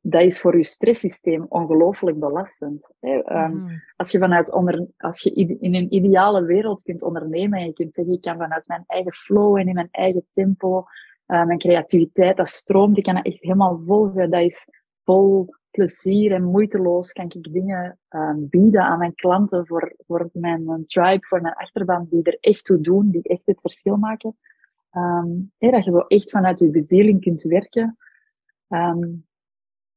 dat 0.00 0.22
is 0.22 0.40
voor 0.40 0.56
je 0.56 0.64
stresssysteem 0.64 1.46
ongelooflijk 1.48 2.18
belastend. 2.18 2.88
Hè? 3.00 3.18
Ehm, 3.22 3.56
Mhm. 3.56 3.74
Als 3.96 4.10
je 4.10 4.18
vanuit 4.18 4.52
onder, 4.52 4.86
als 4.96 5.20
je 5.20 5.32
in 5.60 5.74
een 5.74 5.94
ideale 5.94 6.44
wereld 6.44 6.82
kunt 6.82 7.02
ondernemen 7.02 7.58
en 7.58 7.66
je 7.66 7.72
kunt 7.72 7.94
zeggen, 7.94 8.14
ik 8.14 8.20
kan 8.20 8.36
vanuit 8.36 8.68
mijn 8.68 8.84
eigen 8.86 9.12
flow 9.14 9.56
en 9.56 9.68
in 9.68 9.74
mijn 9.74 9.88
eigen 9.90 10.26
tempo, 10.30 10.84
eh, 11.26 11.44
mijn 11.44 11.58
creativiteit, 11.58 12.36
dat 12.36 12.48
stroomt, 12.48 12.96
ik 12.96 13.02
kan 13.02 13.14
dat 13.14 13.24
echt 13.24 13.40
helemaal 13.42 13.82
volgen, 13.86 14.30
dat 14.30 14.42
is 14.42 14.68
vol 15.04 15.54
plezier 15.70 16.32
en 16.32 16.44
moeiteloos 16.44 17.12
kan 17.12 17.24
ik 17.24 17.52
dingen 17.52 17.98
ehm, 18.08 18.36
bieden 18.38 18.82
aan 18.82 18.98
mijn 18.98 19.14
klanten, 19.14 19.66
voor, 19.66 19.94
voor 20.06 20.30
mijn 20.32 20.84
tribe, 20.86 21.26
voor 21.26 21.40
mijn 21.40 21.54
achterban, 21.54 22.06
die 22.10 22.22
er 22.22 22.36
echt 22.40 22.64
toe 22.64 22.80
doen, 22.80 23.10
die 23.10 23.22
echt 23.22 23.42
het 23.44 23.60
verschil 23.60 23.96
maken. 23.96 24.36
Ehm, 24.92 25.30
dat 25.58 25.84
je 25.84 25.90
zo 25.90 25.98
echt 25.98 26.30
vanuit 26.30 26.58
je 26.58 26.70
bezieling 26.70 27.20
kunt 27.20 27.42
werken. 27.42 27.96
Ehm, 28.68 29.08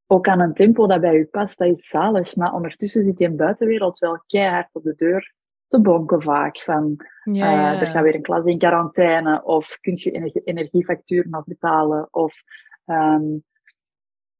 ook 0.07 0.27
aan 0.27 0.39
een 0.39 0.53
tempo 0.53 0.87
dat 0.87 1.01
bij 1.01 1.15
u 1.15 1.25
past, 1.25 1.57
dat 1.57 1.67
is 1.67 1.87
zalig. 1.87 2.35
Maar 2.35 2.53
ondertussen 2.53 3.03
zit 3.03 3.19
je 3.19 3.25
in 3.25 3.31
de 3.31 3.37
buitenwereld 3.37 3.97
wel 3.97 4.23
keihard 4.27 4.69
op 4.71 4.83
de 4.83 4.95
deur 4.95 5.33
te 5.67 5.81
bonken 5.81 6.21
vaak. 6.21 6.57
Van, 6.57 7.05
Ja, 7.23 7.73
eh, 7.73 7.81
er 7.81 7.87
gaat 7.87 8.03
weer 8.03 8.15
een 8.15 8.21
klas 8.21 8.45
in 8.45 8.57
quarantaine, 8.57 9.43
of 9.43 9.77
kun 9.81 9.95
je 9.95 10.11
energie- 10.11 10.43
energiefactuur 10.43 11.29
nog 11.29 11.43
betalen, 11.45 12.07
of 12.11 12.43
ehm, 12.85 13.23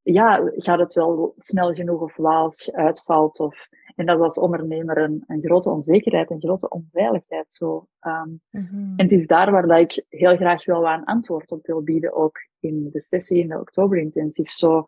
ja, 0.01 0.51
gaat 0.55 0.79
het 0.79 0.93
wel 0.93 1.33
snel 1.35 1.74
genoeg 1.74 2.01
of 2.01 2.15
waals 2.15 2.71
uitvalt. 2.71 3.39
Of, 3.39 3.67
en 3.95 4.05
dat 4.05 4.15
is 4.17 4.21
als 4.23 4.37
ondernemer 4.39 4.97
een, 4.97 5.23
een 5.27 5.41
grote 5.41 5.69
onzekerheid, 5.69 6.29
een 6.31 6.39
grote 6.41 6.69
onveiligheid. 6.69 7.53
Zo. 7.53 7.87
Ehm, 7.99 8.29
Mhm. 8.49 8.75
en 8.75 8.93
het 9.03 9.11
is 9.11 9.27
daar 9.27 9.51
waar 9.51 9.67
dat 9.67 9.79
ik 9.79 10.05
heel 10.09 10.35
graag 10.35 10.65
wel 10.65 10.81
wat 10.81 10.97
een 10.97 11.05
antwoord 11.05 11.51
op 11.51 11.65
wil 11.65 11.81
bieden, 11.83 12.13
ook 12.13 12.37
in 12.59 12.89
de 12.91 13.01
sessie 13.01 13.39
in 13.41 13.47
de 13.47 13.59
oktober-intensief. 13.59 14.49
Zo, 14.51 14.85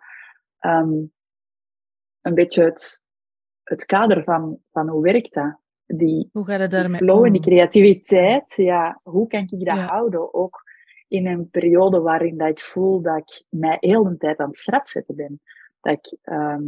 ehm, 0.59 0.93
een 2.21 2.33
beetje 2.33 2.63
het, 2.63 3.01
het 3.63 3.85
kader 3.85 4.23
van, 4.23 4.59
van 4.71 4.87
hoe 4.89 5.01
werkt 5.01 5.33
dat? 5.33 5.59
Die, 5.85 6.29
Hoe 6.31 6.45
gaat 6.45 6.59
het 6.59 6.71
daarmee 6.71 6.99
flow 6.99 7.25
en 7.25 7.31
die 7.31 7.41
creativiteit, 7.41 8.53
ja, 8.55 8.99
hoe 9.03 9.27
kan 9.27 9.41
ik 9.41 9.49
dat 9.65 9.75
Ja. 9.75 9.85
houden? 9.85 10.33
Ook 10.33 10.63
in 11.07 11.27
een 11.27 11.49
periode 11.49 11.99
waarin 11.99 12.37
dat 12.37 12.47
ik 12.49 12.61
voel 12.61 13.01
dat 13.01 13.17
ik 13.17 13.45
mij 13.49 13.77
heel 13.79 14.03
de 14.03 14.17
tijd 14.17 14.37
aan 14.37 14.47
het 14.47 14.57
schrap 14.57 14.87
zetten 14.87 15.15
ben. 15.15 15.41
Dat 15.81 15.93
ik 15.93 16.17
ehm, 16.21 16.63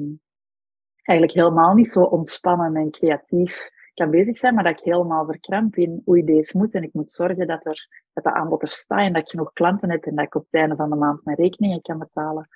eigenlijk 1.03 1.37
helemaal 1.37 1.73
niet 1.73 1.89
zo 1.89 2.03
ontspannen 2.03 2.75
en 2.75 2.91
creatief 2.91 3.69
kan 3.93 4.09
bezig 4.09 4.37
zijn, 4.37 4.53
maar 4.53 4.63
dat 4.63 4.79
ik 4.79 4.85
helemaal 4.85 5.25
verkramp 5.25 5.75
in 5.75 6.01
hoe 6.05 6.23
deze 6.23 6.57
moet. 6.57 6.75
En 6.75 6.83
ik 6.83 6.93
moet 6.93 7.11
zorgen 7.11 7.47
dat, 7.47 7.65
er, 7.65 7.87
dat 8.13 8.23
dat 8.23 8.33
aanbod 8.33 8.61
er 8.61 8.71
staat 8.71 8.99
en 8.99 9.13
dat 9.13 9.21
ik 9.21 9.29
genoeg 9.29 9.53
klanten 9.53 9.89
heb 9.89 10.05
en 10.05 10.15
dat 10.15 10.25
ik 10.25 10.35
op 10.35 10.45
het 10.49 10.61
einde 10.61 10.75
van 10.75 10.89
de 10.89 10.95
maand 10.95 11.25
mijn 11.25 11.37
rekeningen 11.37 11.81
kan 11.81 11.97
betalen. 11.97 12.49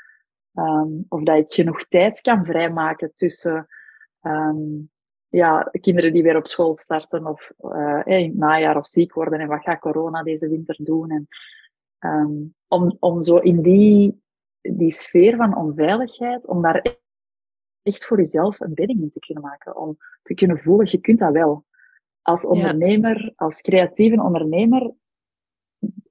Ehm, 0.53 0.89
of 1.07 1.23
dat 1.23 1.37
ik 1.37 1.53
genoeg 1.53 1.87
tijd 1.87 2.21
kan 2.21 2.45
vrijmaken 2.45 3.11
tussen 3.15 3.67
ehm, 4.21 4.57
ja, 5.27 5.71
kinderen 5.81 6.13
die 6.13 6.23
weer 6.23 6.37
op 6.37 6.47
school 6.47 6.75
starten 6.75 7.27
of 7.27 7.51
eh, 7.57 8.01
in 8.05 8.29
het 8.29 8.37
najaar 8.37 8.77
of 8.77 8.87
ziek 8.87 9.13
worden 9.13 9.39
en 9.39 9.47
wat 9.47 9.61
gaat 9.61 9.79
corona 9.79 10.23
deze 10.23 10.49
winter 10.49 10.75
doen. 10.79 11.11
En, 11.11 11.27
ehm, 11.99 12.31
om, 12.67 12.97
om 12.99 13.23
zo 13.23 13.37
in 13.37 13.61
die, 13.61 14.21
die 14.61 14.91
sfeer 14.91 15.35
van 15.35 15.57
onveiligheid, 15.57 16.47
om 16.47 16.61
daar 16.61 17.01
echt 17.83 18.05
voor 18.05 18.17
jezelf 18.17 18.59
een 18.59 18.73
bedding 18.73 19.01
in 19.01 19.09
te 19.09 19.19
kunnen 19.19 19.43
maken. 19.43 19.77
Om 19.77 19.97
te 20.21 20.33
kunnen 20.33 20.59
voelen, 20.59 20.87
je 20.89 20.97
kunt 20.97 21.19
dat 21.19 21.31
wel. 21.31 21.65
Als 22.21 22.45
ondernemer, 22.45 23.33
als 23.35 23.61
creatieve 23.61 24.21
ondernemer, 24.21 24.93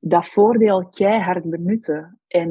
dat 0.01 0.27
voordeel 0.27 0.89
keihard 0.89 1.51
benutten. 1.51 2.21
En 2.27 2.51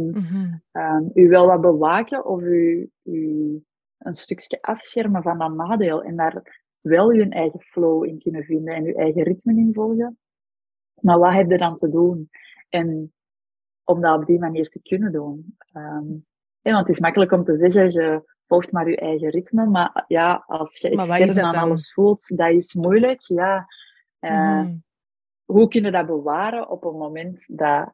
um, 0.72 1.12
u 1.14 1.30
wel 1.30 1.46
wat 1.46 1.62
bewaken 1.62 2.26
of 2.26 2.42
u, 2.42 2.90
u 3.04 3.64
een 3.98 4.16
stukje 4.16 4.62
afschermen 4.62 5.22
van 5.22 5.38
dat 5.38 5.54
nadeel. 5.54 6.04
En 6.04 6.16
daar 6.16 6.64
wel 6.80 7.10
uw 7.10 7.30
eigen 7.30 7.62
flow 7.62 8.06
in 8.06 8.20
kunnen 8.20 8.44
vinden 8.44 8.76
en 8.76 8.86
uw 8.86 8.94
eigen 8.94 9.24
ritme 9.24 9.54
in 9.54 9.74
volgen. 9.74 10.18
Maar 11.02 11.20
wat 11.20 11.34
heb 11.34 11.50
je 11.50 11.58
dan 11.58 11.76
te 11.76 11.90
doen? 11.90 12.30
En 12.70 13.14
om 13.84 14.02
dat 14.02 14.20
op 14.20 14.26
die 14.26 14.40
manier 14.40 14.70
te 14.70 14.82
kunnen 14.82 15.12
doen. 15.12 15.58
Um, 15.74 16.26
ja, 16.62 16.72
want 16.72 16.88
het 16.88 16.96
is 16.96 17.02
makkelijk 17.02 17.32
om 17.32 17.44
te 17.44 17.58
zeggen, 17.58 17.92
je 17.92 18.24
volgt 18.52 18.72
maar 18.72 18.90
je 18.90 18.98
eigen 18.98 19.30
ritme. 19.30 19.66
Maar 19.66 20.04
ja, 20.08 20.44
als 20.48 20.78
je 20.78 20.90
extern 20.90 21.46
aan 21.46 21.64
alles 21.64 21.94
voelt, 21.94 22.38
dat 22.38 22.50
is 22.50 22.74
moeilijk. 22.74 23.22
Ja, 23.22 23.68
uh, 24.20 24.62
Mhm. 24.62 24.76
hoe 25.46 25.68
kun 25.68 25.84
je 25.84 25.92
dat 25.92 26.06
bewaren 26.06 26.70
op 26.70 26.84
een 26.84 26.98
moment 26.98 27.58
dat, 27.58 27.94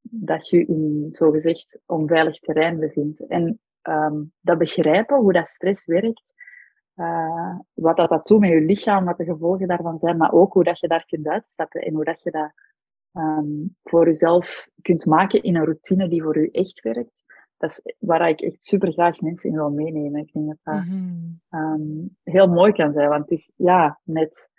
dat 0.00 0.48
je 0.48 0.66
in 0.66 1.08
zogezegd 1.10 1.80
onveilig 1.86 2.38
terrein 2.38 2.78
bevindt? 2.78 3.26
En 3.26 3.60
um, 3.82 4.32
dat 4.40 4.58
begrijpen, 4.58 5.16
hoe 5.16 5.32
dat 5.32 5.48
stress 5.48 5.86
werkt, 5.86 6.34
uh, 6.96 7.58
wat 7.74 7.96
dat, 7.96 8.08
dat 8.08 8.26
doet 8.26 8.40
met 8.40 8.50
je 8.50 8.60
lichaam, 8.60 9.04
wat 9.04 9.16
de 9.16 9.24
gevolgen 9.24 9.68
daarvan 9.68 9.98
zijn, 9.98 10.16
maar 10.16 10.32
ook 10.32 10.52
hoe 10.52 10.64
dat 10.64 10.80
je 10.80 10.88
daar 10.88 11.04
kunt 11.06 11.26
uitstappen 11.26 11.80
en 11.80 11.94
hoe 11.94 12.04
dat 12.04 12.22
je 12.22 12.30
dat 12.30 12.52
um, 13.12 13.76
voor 13.82 14.04
jezelf 14.04 14.68
kunt 14.82 15.06
maken 15.06 15.42
in 15.42 15.56
een 15.56 15.64
routine 15.64 16.08
die 16.08 16.22
voor 16.22 16.36
u 16.36 16.48
echt 16.52 16.80
werkt. 16.80 17.24
Dat 17.58 17.70
is 17.70 17.94
waar 17.98 18.28
ik 18.28 18.40
echt 18.40 18.64
super 18.64 18.92
graag 18.92 19.20
mensen 19.20 19.50
in 19.50 19.56
wil 19.56 19.70
meenemen. 19.70 20.20
Ik 20.20 20.32
denk 20.32 20.46
dat 20.46 20.58
dat 20.62 20.84
Mhm. 20.84 21.34
um, 21.50 22.16
heel 22.22 22.48
mooi 22.48 22.72
kan 22.72 22.92
zijn, 22.92 23.08
want 23.08 23.22
het 23.22 23.30
is 23.38 23.52
ja, 23.56 24.00
net 24.02 24.50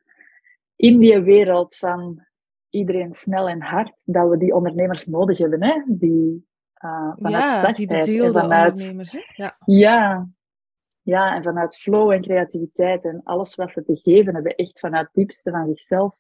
in 0.75 0.99
die 0.99 1.19
wereld 1.19 1.75
van 1.75 2.27
iedereen 2.69 3.13
snel 3.13 3.47
en 3.49 3.61
hard, 3.61 4.01
dat 4.05 4.29
we 4.29 4.37
die 4.37 4.53
ondernemers 4.55 5.05
nodig 5.05 5.37
hebben, 5.37 5.63
hè? 5.63 5.81
Die 5.87 6.47
uh, 6.83 7.11
vanuit 7.15 7.43
Ja, 7.43 7.49
zachtheid 7.49 7.75
die 7.75 7.87
en 7.87 7.99
bezielde 8.05 8.39
vanuit, 8.39 8.71
ondernemers. 8.71 9.11
Hè? 9.11 9.43
Ja. 9.43 9.57
ja, 9.65 10.27
ja, 11.01 11.35
en 11.35 11.43
vanuit 11.43 11.75
flow 11.77 12.11
en 12.11 12.21
creativiteit 12.21 13.03
en 13.03 13.21
alles 13.23 13.55
wat 13.55 13.71
ze 13.71 13.83
te 13.83 13.95
geven 13.95 14.33
hebben, 14.33 14.55
echt 14.55 14.79
vanuit 14.79 15.05
het 15.05 15.13
diepste 15.15 15.51
van 15.51 15.67
zichzelf, 15.67 16.15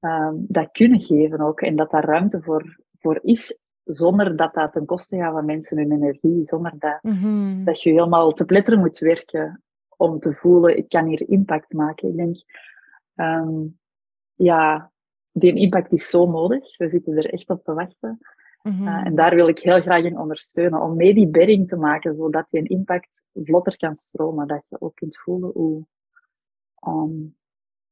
um, 0.00 0.44
dat 0.48 0.70
kunnen 0.72 1.00
geven 1.00 1.40
ook. 1.40 1.60
En 1.60 1.76
dat 1.76 1.90
daar 1.90 2.04
ruimte 2.04 2.42
voor, 2.42 2.78
voor 2.98 3.18
is, 3.22 3.58
zonder 3.92 4.36
dat 4.36 4.54
dat 4.54 4.72
ten 4.72 4.86
koste 4.86 5.16
gaat 5.16 5.32
van 5.32 5.44
mensen 5.44 5.78
hun 5.78 5.92
energie, 5.92 6.44
zonder 6.44 6.72
dat, 6.78 6.98
Mhm. 7.02 7.64
dat 7.64 7.82
je 7.82 7.90
helemaal 7.90 8.32
te 8.32 8.44
pletteren 8.44 8.80
moet 8.80 8.98
werken 8.98 9.62
om 9.96 10.18
te 10.18 10.32
voelen, 10.32 10.76
ik 10.76 10.88
kan 10.88 11.06
hier 11.06 11.28
impact 11.28 11.72
maken. 11.72 12.08
Ik 12.08 12.16
denk, 12.16 12.36
um, 13.14 13.78
ja, 14.34 14.90
die 15.32 15.54
impact 15.54 15.92
is 15.92 16.10
zo 16.10 16.30
nodig. 16.30 16.76
We 16.76 16.88
zitten 16.88 17.16
er 17.16 17.32
echt 17.32 17.48
op 17.50 17.64
te 17.64 17.74
wachten. 17.74 18.18
Mhm. 18.62 18.82
Uh, 18.82 19.06
en 19.06 19.14
daar 19.14 19.34
wil 19.34 19.48
ik 19.48 19.58
heel 19.58 19.80
graag 19.80 20.04
in 20.04 20.18
ondersteunen, 20.18 20.80
om 20.80 20.96
mee 20.96 21.14
die 21.14 21.28
bedding 21.28 21.68
te 21.68 21.76
maken, 21.76 22.14
zodat 22.14 22.50
die 22.50 22.68
impact 22.68 23.24
vlotter 23.34 23.76
kan 23.76 23.94
stromen. 23.94 24.46
Dat 24.46 24.62
je 24.68 24.80
ook 24.80 24.94
kunt 24.94 25.18
voelen 25.18 25.50
hoe, 25.50 25.84
um, 26.86 27.36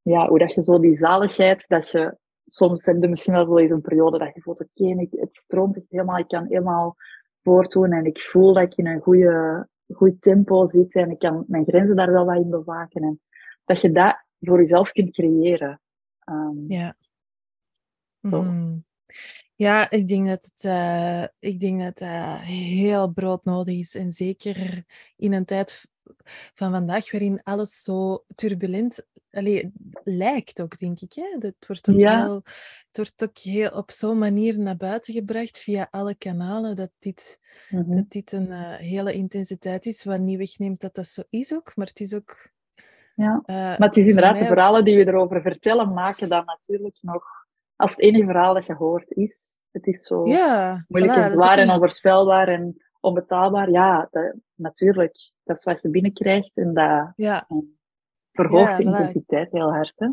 ja, 0.02 0.28
hoe 0.28 0.38
dat 0.38 0.54
je 0.54 0.62
zo 0.62 0.78
die 0.78 0.94
zaligheid, 0.94 1.68
dat 1.68 1.90
je 1.90 2.16
soms 2.50 2.86
heb 2.86 3.02
je 3.02 3.08
misschien 3.08 3.32
wel 3.32 3.46
zo 3.46 3.56
eens 3.56 3.70
een 3.70 3.80
periode 3.80 4.18
dat 4.18 4.34
je 4.34 4.40
voelt, 4.40 4.60
oké, 4.60 4.82
okay, 4.82 5.08
het 5.10 5.36
stroomt 5.36 5.76
echt 5.76 5.86
helemaal, 5.88 6.18
ik 6.18 6.28
kan 6.28 6.46
helemaal 6.46 6.96
voortdoen 7.42 7.92
en 7.92 8.04
ik 8.04 8.20
voel 8.20 8.52
dat 8.52 8.62
ik 8.62 8.76
in 8.76 8.86
een 8.86 9.00
goede, 9.00 9.68
goed 9.92 10.22
tempo 10.22 10.66
zit 10.66 10.94
en 10.94 11.10
ik 11.10 11.18
kan 11.18 11.44
mijn 11.46 11.64
grenzen 11.64 11.96
daar 11.96 12.12
wel 12.12 12.24
wat 12.24 12.36
in 12.36 12.50
bewaken. 12.50 13.02
En 13.02 13.20
dat 13.64 13.80
je 13.80 13.92
dat 13.92 14.24
voor 14.40 14.58
jezelf 14.58 14.92
kunt 14.92 15.10
creëren. 15.10 15.80
Um, 16.24 16.64
ja. 16.68 16.96
Zo. 18.18 18.42
Mm. 18.42 18.84
Ja, 19.54 19.90
ik 19.90 20.08
denk 20.08 20.28
dat 20.28 20.50
het 20.54 20.64
uh, 20.64 21.22
ik 21.38 21.60
denk 21.60 21.82
dat 21.82 22.00
uh, 22.00 22.40
heel 22.40 23.12
broodnodig 23.12 23.78
is. 23.78 23.94
En 23.94 24.12
zeker 24.12 24.84
in 25.16 25.32
een 25.32 25.44
tijd 25.44 25.86
van 26.54 26.70
vandaag 26.70 27.10
waarin 27.10 27.42
alles 27.42 27.82
zo 27.82 28.24
turbulent 28.34 29.06
allee, 29.30 29.72
lijkt 30.04 30.62
ook, 30.62 30.78
denk 30.78 31.00
ik. 31.00 31.12
Hè? 31.12 31.36
Het, 31.38 31.66
wordt 31.66 31.88
ook 31.90 31.98
Ja. 31.98 32.22
heel, 32.24 32.34
het 32.86 32.96
wordt 32.96 33.22
ook 33.22 33.38
heel 33.38 33.70
op 33.70 33.90
zo'n 33.90 34.18
manier 34.18 34.58
naar 34.58 34.76
buiten 34.76 35.14
gebracht 35.14 35.58
via 35.58 35.88
alle 35.90 36.14
kanalen 36.14 36.76
dat 36.76 36.90
dit, 36.98 37.38
Mhm. 37.70 37.96
dat 37.96 38.10
dit 38.10 38.32
een 38.32 38.46
uh, 38.50 38.74
hele 38.76 39.12
intensiteit 39.12 39.86
is, 39.86 40.04
wat 40.04 40.20
niet 40.20 40.38
wegneemt 40.38 40.80
dat 40.80 40.94
dat 40.94 41.06
zo 41.06 41.22
is 41.30 41.54
ook. 41.54 41.76
Maar 41.76 41.86
het 41.86 42.00
is 42.00 42.14
ook... 42.14 42.50
Ja, 43.14 43.42
uh, 43.46 43.54
maar 43.56 43.88
het 43.88 43.96
is 43.96 44.06
inderdaad 44.06 44.34
de 44.34 44.40
ook- 44.40 44.46
verhalen 44.46 44.84
die 44.84 44.96
we 44.96 45.06
erover 45.06 45.42
vertellen, 45.42 45.92
maken 45.92 46.28
dat 46.28 46.46
natuurlijk 46.46 46.98
nog, 47.00 47.24
als 47.76 47.90
het 47.90 48.00
enige 48.00 48.24
verhaal 48.24 48.54
dat 48.54 48.66
je 48.66 48.74
hoort 48.74 49.10
is, 49.10 49.56
het 49.70 49.86
is 49.86 50.02
zo 50.02 50.26
Ja, 50.26 50.84
moeilijk 50.88 51.18
voilà, 51.18 51.22
en 51.22 51.30
zwaar 51.30 51.58
en 51.58 51.70
onvoorspelbaar 51.70 52.48
en 52.48 52.82
onbetaalbaar. 53.00 53.70
Ja, 53.70 54.08
dat, 54.10 54.34
natuurlijk, 54.54 55.30
dat 55.44 55.56
is 55.56 55.64
wat 55.64 55.82
je 55.82 55.88
binnenkrijgt 55.88 56.56
en 56.56 56.74
dat 56.74 57.12
Ja, 57.16 57.46
verhoogt 58.44 58.76
de 58.76 58.82
intensiteit 58.82 59.52
heel 59.52 59.72
hard. 59.72 59.92
Hè? 59.96 60.08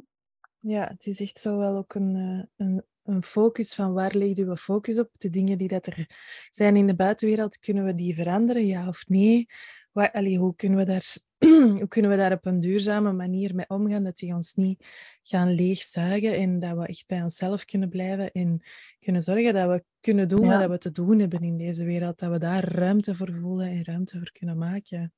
Ja, 0.59 0.87
het 0.87 1.05
is 1.05 1.19
echt 1.21 1.37
zo 1.37 1.57
wel 1.57 1.77
ook 1.77 1.93
een, 1.93 2.15
eh, 2.15 2.65
een, 2.67 2.83
een 3.03 3.23
focus 3.23 3.75
van 3.75 3.93
waar 3.93 4.15
ligt 4.15 4.37
uw 4.37 4.55
focus 4.55 4.99
op? 4.99 5.09
De 5.17 5.29
dingen 5.29 5.57
die 5.57 5.67
dat 5.67 5.85
er 5.85 6.09
zijn 6.49 6.75
in 6.75 6.87
de 6.87 6.95
buitenwereld, 6.95 7.59
kunnen 7.59 7.83
we 7.83 7.95
die 7.95 8.15
veranderen, 8.15 8.65
ja 8.65 8.87
of 8.87 9.07
nee? 9.07 9.47
Waar, 9.91 10.11
allee, 10.11 10.37
hoe 10.37 10.55
kunnen 10.55 10.77
we 10.77 10.85
daar 10.85 11.17
hoe 11.79 11.87
kunnen 11.87 12.11
we 12.11 12.17
daar 12.17 12.31
op 12.31 12.45
een 12.45 12.59
duurzame 12.59 13.11
manier 13.11 13.55
mee 13.55 13.65
omgaan, 13.67 14.03
dat 14.03 14.17
die 14.17 14.33
ons 14.33 14.53
niet 14.53 14.85
gaan 15.23 15.53
leegzuigen 15.53 16.35
en 16.35 16.59
dat 16.59 16.77
we 16.77 16.87
echt 16.87 17.07
bij 17.07 17.21
onszelf 17.21 17.65
kunnen 17.65 17.89
blijven 17.89 18.31
en 18.31 18.61
kunnen 18.99 19.21
zorgen 19.21 19.53
dat 19.53 19.69
we 19.69 19.83
kunnen 19.99 20.27
doen 20.27 20.47
wat 20.47 20.69
we 20.69 20.77
te 20.77 20.91
doen 20.91 21.19
hebben 21.19 21.41
in 21.41 21.57
deze 21.57 21.85
wereld, 21.85 22.19
dat 22.19 22.31
we 22.31 22.39
daar 22.39 22.63
ruimte 22.63 23.15
voor 23.15 23.33
voelen 23.33 23.67
en 23.67 23.83
ruimte 23.83 24.17
voor 24.17 24.31
kunnen 24.31 24.57
maken. 24.57 25.13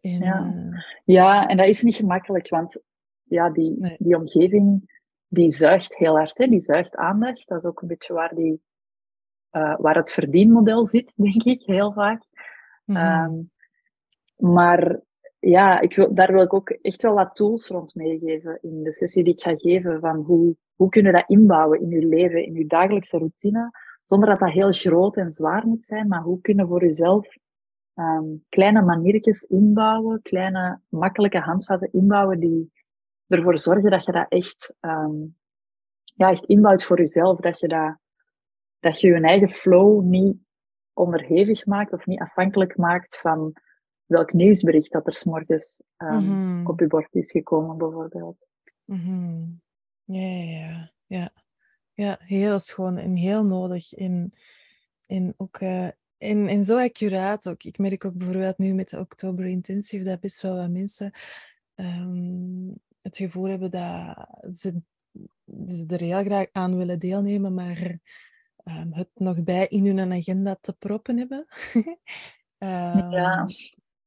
En, 0.00 0.18
ja. 0.18 0.52
Uh... 0.54 0.78
ja, 1.04 1.48
en 1.48 1.56
dat 1.56 1.66
is 1.66 1.82
niet 1.82 1.96
gemakkelijk, 1.96 2.48
want 2.48 2.82
ja, 3.22 3.50
die, 3.50 3.96
die 3.98 4.16
omgeving 4.16 4.90
die 5.32 5.50
zuigt 5.50 5.96
heel 5.96 6.16
hard, 6.16 6.38
hè? 6.38 6.46
die 6.46 6.60
zuigt 6.60 6.96
aandacht. 6.96 7.48
Dat 7.48 7.64
is 7.64 7.70
ook 7.70 7.82
een 7.82 7.88
beetje 7.88 8.12
waar, 8.12 8.34
die, 8.34 8.62
uh, 9.52 9.76
waar 9.78 9.96
het 9.96 10.12
verdienmodel 10.12 10.86
zit, 10.86 11.16
denk 11.22 11.44
ik, 11.44 11.62
heel 11.62 11.92
vaak. 11.92 12.22
Mm 12.84 12.96
-hmm. 12.96 13.24
um, 13.24 13.50
maar 14.36 15.00
ja, 15.38 15.80
ik 15.80 15.94
wil, 15.94 16.14
daar 16.14 16.32
wil 16.32 16.42
ik 16.42 16.54
ook 16.54 16.70
echt 16.70 17.02
wel 17.02 17.14
wat 17.14 17.36
tools 17.36 17.68
rond 17.68 17.94
meegeven 17.94 18.58
in 18.60 18.82
de 18.82 18.92
sessie 18.92 19.24
die 19.24 19.32
ik 19.32 19.40
ga 19.40 19.56
geven. 19.56 20.00
Van 20.00 20.16
hoe, 20.16 20.56
hoe 20.74 20.88
kunnen 20.88 21.12
dat 21.12 21.28
inbouwen 21.28 21.80
in 21.80 21.88
je 21.88 22.06
leven, 22.06 22.44
in 22.44 22.54
je 22.54 22.66
dagelijkse 22.66 23.18
routine, 23.18 23.70
zonder 24.04 24.28
dat 24.28 24.38
dat 24.38 24.50
heel 24.50 24.72
groot 24.72 25.16
en 25.16 25.32
zwaar 25.32 25.66
moet 25.66 25.84
zijn, 25.84 26.08
maar 26.08 26.22
hoe 26.22 26.40
kunnen 26.40 26.68
voor 26.68 26.84
jezelf 26.84 27.36
um, 27.94 28.44
kleine 28.48 28.82
maniertjes 28.82 29.42
inbouwen, 29.42 30.22
kleine 30.22 30.80
makkelijke 30.88 31.38
handvatten 31.38 31.92
inbouwen 31.92 32.40
die 32.40 32.72
ervoor 33.26 33.58
zorgen 33.58 33.90
dat 33.90 34.04
je 34.04 34.12
dat 34.12 34.26
echt, 34.28 34.74
um, 34.80 35.36
ja, 36.02 36.30
echt 36.30 36.44
inbouwt 36.44 36.84
voor 36.84 36.98
jezelf. 36.98 37.38
Dat 37.40 37.60
je, 37.60 37.68
dat, 37.68 37.98
dat 38.80 39.00
je 39.00 39.08
je 39.08 39.20
eigen 39.20 39.48
flow 39.48 40.02
niet 40.02 40.36
onderhevig 40.92 41.66
maakt 41.66 41.92
of 41.92 42.06
niet 42.06 42.20
afhankelijk 42.20 42.76
maakt 42.76 43.18
van 43.18 43.52
welk 44.06 44.32
nieuwsbericht 44.32 44.92
dat 44.92 45.06
er 45.06 45.14
s'morgens 45.14 45.82
um, 45.96 46.24
mm 46.24 46.66
op 46.66 46.80
je 46.80 46.86
bord 46.86 47.14
is 47.14 47.30
gekomen, 47.30 47.78
bijvoorbeeld. 47.78 48.46
Mm 48.84 49.60
Ja, 50.04 50.42
ja, 50.42 50.92
ja. 51.06 51.32
Ja, 51.94 52.18
heel 52.20 52.58
schoon 52.58 52.98
en 52.98 53.16
heel 53.16 53.44
nodig. 53.44 53.92
En, 53.92 54.32
en 55.06 55.34
ook 55.36 55.60
uh, 55.60 55.88
en, 56.22 56.48
en 56.48 56.64
zo 56.64 56.78
accuraat 56.78 57.48
ook. 57.48 57.62
Ik 57.62 57.78
merk 57.78 58.04
ook 58.04 58.16
bijvoorbeeld 58.16 58.58
nu 58.58 58.72
met 58.72 58.88
de 58.90 58.98
Oktober 58.98 59.46
Intensive 59.46 60.04
dat 60.04 60.20
best 60.20 60.42
wel 60.42 60.56
wat 60.56 60.70
mensen 60.70 61.12
um, 61.74 62.80
het 63.00 63.16
gevoel 63.16 63.48
hebben 63.48 63.70
dat 63.70 64.56
ze, 64.56 64.82
ze 65.66 65.84
er 65.86 66.00
heel 66.00 66.22
graag 66.24 66.46
aan 66.52 66.76
willen 66.76 66.98
deelnemen, 66.98 67.54
maar 67.54 67.98
um, 68.64 68.92
het 68.92 69.08
nog 69.14 69.42
bij 69.42 69.66
in 69.66 69.86
hun 69.86 70.12
agenda 70.12 70.56
te 70.60 70.72
proppen 70.72 71.18
hebben. 71.18 71.46
um, 72.58 73.10
ja. 73.18 73.46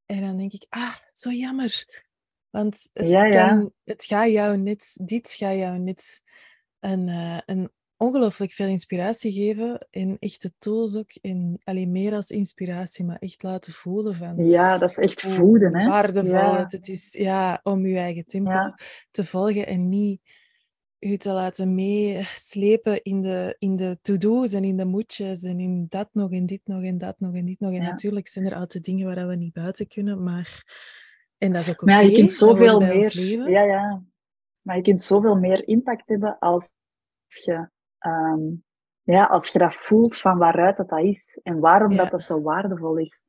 En 0.05 0.21
dan 0.21 0.37
denk 0.37 0.53
ik, 0.53 0.65
ah, 0.69 0.95
zo 1.13 1.31
jammer. 1.31 2.03
Want 2.49 2.89
het, 2.93 3.07
ja, 3.07 3.25
ja. 3.25 3.47
Kan, 3.47 3.73
het 3.83 4.05
gaat 4.05 4.29
jou 4.29 4.57
net, 4.57 4.97
dit 5.03 5.31
gaat 5.31 5.55
jou 5.55 5.77
net 5.79 6.23
een, 6.79 7.07
uh, 7.07 7.39
een 7.45 7.71
ongelooflijk 8.05 8.51
veel 8.51 8.67
inspiratie 8.67 9.31
geven. 9.31 9.87
En 9.91 10.17
echte 10.19 10.53
tools 10.59 10.97
ook. 10.97 11.11
En 11.21 11.59
alleen 11.63 11.91
meer 11.91 12.13
als 12.13 12.29
inspiratie, 12.29 13.05
maar 13.05 13.17
echt 13.19 13.43
laten 13.43 13.73
voelen 13.73 14.15
van... 14.15 14.45
Ja, 14.45 14.77
dat 14.77 14.89
is 14.89 14.97
echt 14.97 15.21
voeden, 15.21 15.75
hè. 15.75 15.87
Waardevol 15.87 16.33
ja. 16.33 16.65
het 16.67 16.87
is 16.87 17.13
ja, 17.13 17.59
om 17.63 17.85
je 17.85 17.97
eigen 17.97 18.25
tempo 18.25 18.73
te 19.11 19.25
volgen 19.25 19.67
en 19.67 19.89
niet 19.89 20.21
je 21.09 21.17
te 21.17 21.31
laten 21.31 21.75
meeslepen 21.75 23.03
in 23.03 23.21
de, 23.21 23.55
in 23.59 23.75
de 23.75 23.97
to-do's 24.01 24.53
en 24.53 24.63
in 24.63 24.77
de 24.77 24.85
moedjes 24.85 25.43
en 25.43 25.59
in 25.59 25.85
dat 25.89 26.09
nog 26.11 26.31
en 26.31 26.45
dit 26.45 26.61
nog 26.63 26.83
en 26.83 26.97
dat 26.97 27.19
nog 27.19 27.35
en 27.35 27.45
dit 27.45 27.59
nog. 27.59 27.73
En 27.73 27.83
natuurlijk 27.83 28.27
zijn 28.27 28.45
er 28.45 28.55
altijd 28.55 28.83
dingen 28.83 29.15
waar 29.15 29.27
we 29.27 29.35
niet 29.35 29.53
buiten 29.53 29.87
kunnen, 29.87 30.23
maar... 30.23 30.63
En 31.37 31.51
dat 31.51 31.61
is 31.61 31.69
ook 31.69 31.81
oké. 31.81 31.91
Okay, 31.91 32.03
ja, 32.03 32.09
je 32.09 32.15
kunt 32.17 32.31
zoveel 32.31 32.79
meer... 32.79 33.49
Ja, 33.49 33.61
ja. 33.61 34.03
Maar 34.61 34.75
je 34.75 34.81
kunt 34.81 35.01
zoveel 35.01 35.35
meer 35.35 35.67
impact 35.67 36.09
hebben 36.09 36.39
als 36.39 36.71
je 37.25 37.69
um, 38.05 38.63
ja, 39.03 39.23
als 39.25 39.49
je 39.51 39.59
dat 39.59 39.73
voelt 39.73 40.17
van 40.17 40.37
waaruit 40.37 40.77
dat, 40.77 40.89
dat 40.89 41.03
is 41.03 41.39
en 41.43 41.59
waarom 41.59 41.91
ja. 41.91 41.97
dat, 41.97 42.11
dat 42.11 42.23
zo 42.23 42.41
waardevol 42.41 42.97
is. 42.97 43.25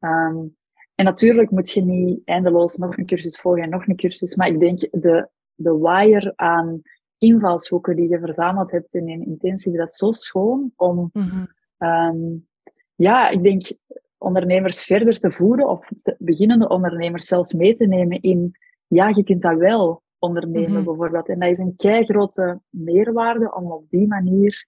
Um, 0.00 0.56
en 0.94 1.04
natuurlijk 1.04 1.50
moet 1.50 1.70
je 1.70 1.84
niet 1.84 2.20
eindeloos 2.24 2.76
nog 2.76 2.96
een 2.96 3.06
cursus 3.06 3.40
volgen 3.40 3.62
en 3.62 3.70
nog 3.70 3.86
een 3.86 3.96
cursus, 3.96 4.36
maar 4.36 4.46
ik 4.46 4.60
denk 4.60 4.78
de, 4.80 5.28
de 5.54 5.78
wire 5.78 6.32
aan 6.36 6.82
invalshoeken 7.18 7.96
die 7.96 8.08
je 8.08 8.18
verzameld 8.18 8.70
hebt 8.70 8.94
in 8.94 9.10
een 9.10 9.26
intensief, 9.26 9.76
dat 9.76 9.88
is 9.88 9.96
zo 9.96 10.12
schoon 10.12 10.72
om, 10.76 11.10
mm 11.12 11.22
-hmm. 11.28 11.48
um, 11.88 12.46
ja, 12.94 13.28
ik 13.28 13.42
denk 13.42 13.72
ondernemers 14.18 14.84
verder 14.84 15.18
te 15.18 15.30
voeren 15.30 15.68
of 15.68 15.88
beginnende 16.18 16.68
ondernemers 16.68 17.26
zelfs 17.26 17.52
mee 17.52 17.76
te 17.76 17.86
nemen 17.86 18.20
in, 18.20 18.56
ja, 18.86 19.08
je 19.08 19.24
kunt 19.24 19.42
dat 19.42 19.56
wel 19.56 20.02
ondernemen 20.18 20.68
mm-hmm. 20.68 20.84
bijvoorbeeld. 20.84 21.28
En 21.28 21.38
dat 21.38 21.50
is 21.50 21.58
een 21.58 21.76
kei 21.76 22.04
grote 22.04 22.60
meerwaarde 22.70 23.54
om 23.54 23.72
op 23.72 23.90
die 23.90 24.06
manier 24.06 24.66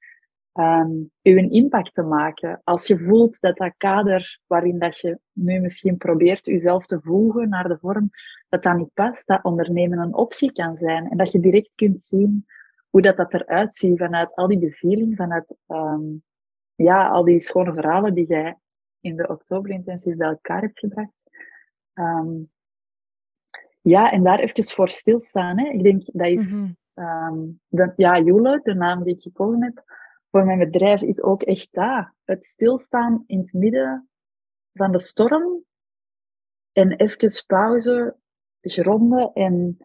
um, 0.55 1.11
uw 1.23 1.49
impact 1.49 1.95
te 1.95 2.03
maken. 2.03 2.61
Als 2.65 2.87
je 2.87 2.99
voelt 2.99 3.41
dat 3.41 3.57
dat 3.57 3.75
kader 3.77 4.41
waarin 4.47 4.79
dat 4.79 4.99
je 4.99 5.19
nu 5.33 5.61
misschien 5.61 5.97
probeert 5.97 6.47
jezelf 6.47 6.87
te 6.87 7.01
voegen 7.01 7.49
naar 7.49 7.69
de 7.69 7.79
vorm, 7.79 8.11
dat 8.49 8.63
dat 8.63 8.77
niet 8.77 8.95
past, 8.95 9.27
dat 9.27 9.45
ondernemen 9.45 9.99
een 9.99 10.15
optie 10.15 10.53
kan 10.53 10.77
zijn. 10.77 11.11
En 11.11 11.17
dat 11.17 11.33
je 11.33 11.41
direct 11.41 11.75
kunt 11.75 12.03
zien 12.03 12.47
hoe 12.89 13.03
dat, 13.03 13.17
dat 13.17 13.35
eruit 13.35 13.75
ziet 13.75 13.99
vanuit 13.99 14.35
al 14.35 14.49
die 14.49 14.59
bezieling, 14.59 15.17
vanuit 15.17 15.57
um, 15.67 16.23
ja, 16.75 17.09
al 17.09 17.25
die 17.25 17.41
schone 17.41 17.73
verhalen 17.73 18.15
die 18.15 18.27
jij 18.27 18.59
in 19.01 19.17
de 19.17 19.29
oktoberintensief 19.29 20.17
bij 20.17 20.29
elkaar 20.29 20.61
hebt 20.61 20.79
gebracht. 20.79 21.13
Um, 21.95 22.51
ja, 23.81 24.11
en 24.11 24.23
daar 24.23 24.39
even 24.39 24.65
voor 24.65 24.91
stilstaan. 24.91 25.59
Hè. 25.59 25.69
Ik 25.69 25.83
denk, 25.83 26.03
dat 26.07 26.27
is... 26.27 26.55
Mm 26.55 26.77
-hmm. 26.95 27.61
de, 27.69 27.93
ja, 27.97 28.19
Jule, 28.19 28.61
de 28.63 28.75
naam 28.75 29.03
die 29.05 29.15
ik 29.15 29.23
gekozen 29.23 29.63
heb, 29.63 29.85
voor 30.31 30.45
mijn 30.45 30.59
bedrijf 30.59 31.01
is 31.01 31.23
ook 31.23 31.43
echt 31.43 31.69
dat. 31.71 32.13
Het 32.25 32.45
stilstaan 32.45 33.25
in 33.27 33.39
het 33.39 33.53
midden 33.53 34.09
van 34.73 34.93
de 34.93 35.01
storm. 35.01 35.65
En 36.73 36.93
even 36.93 37.45
pauze, 37.47 38.17
gronden 38.61 39.31
en, 39.33 39.77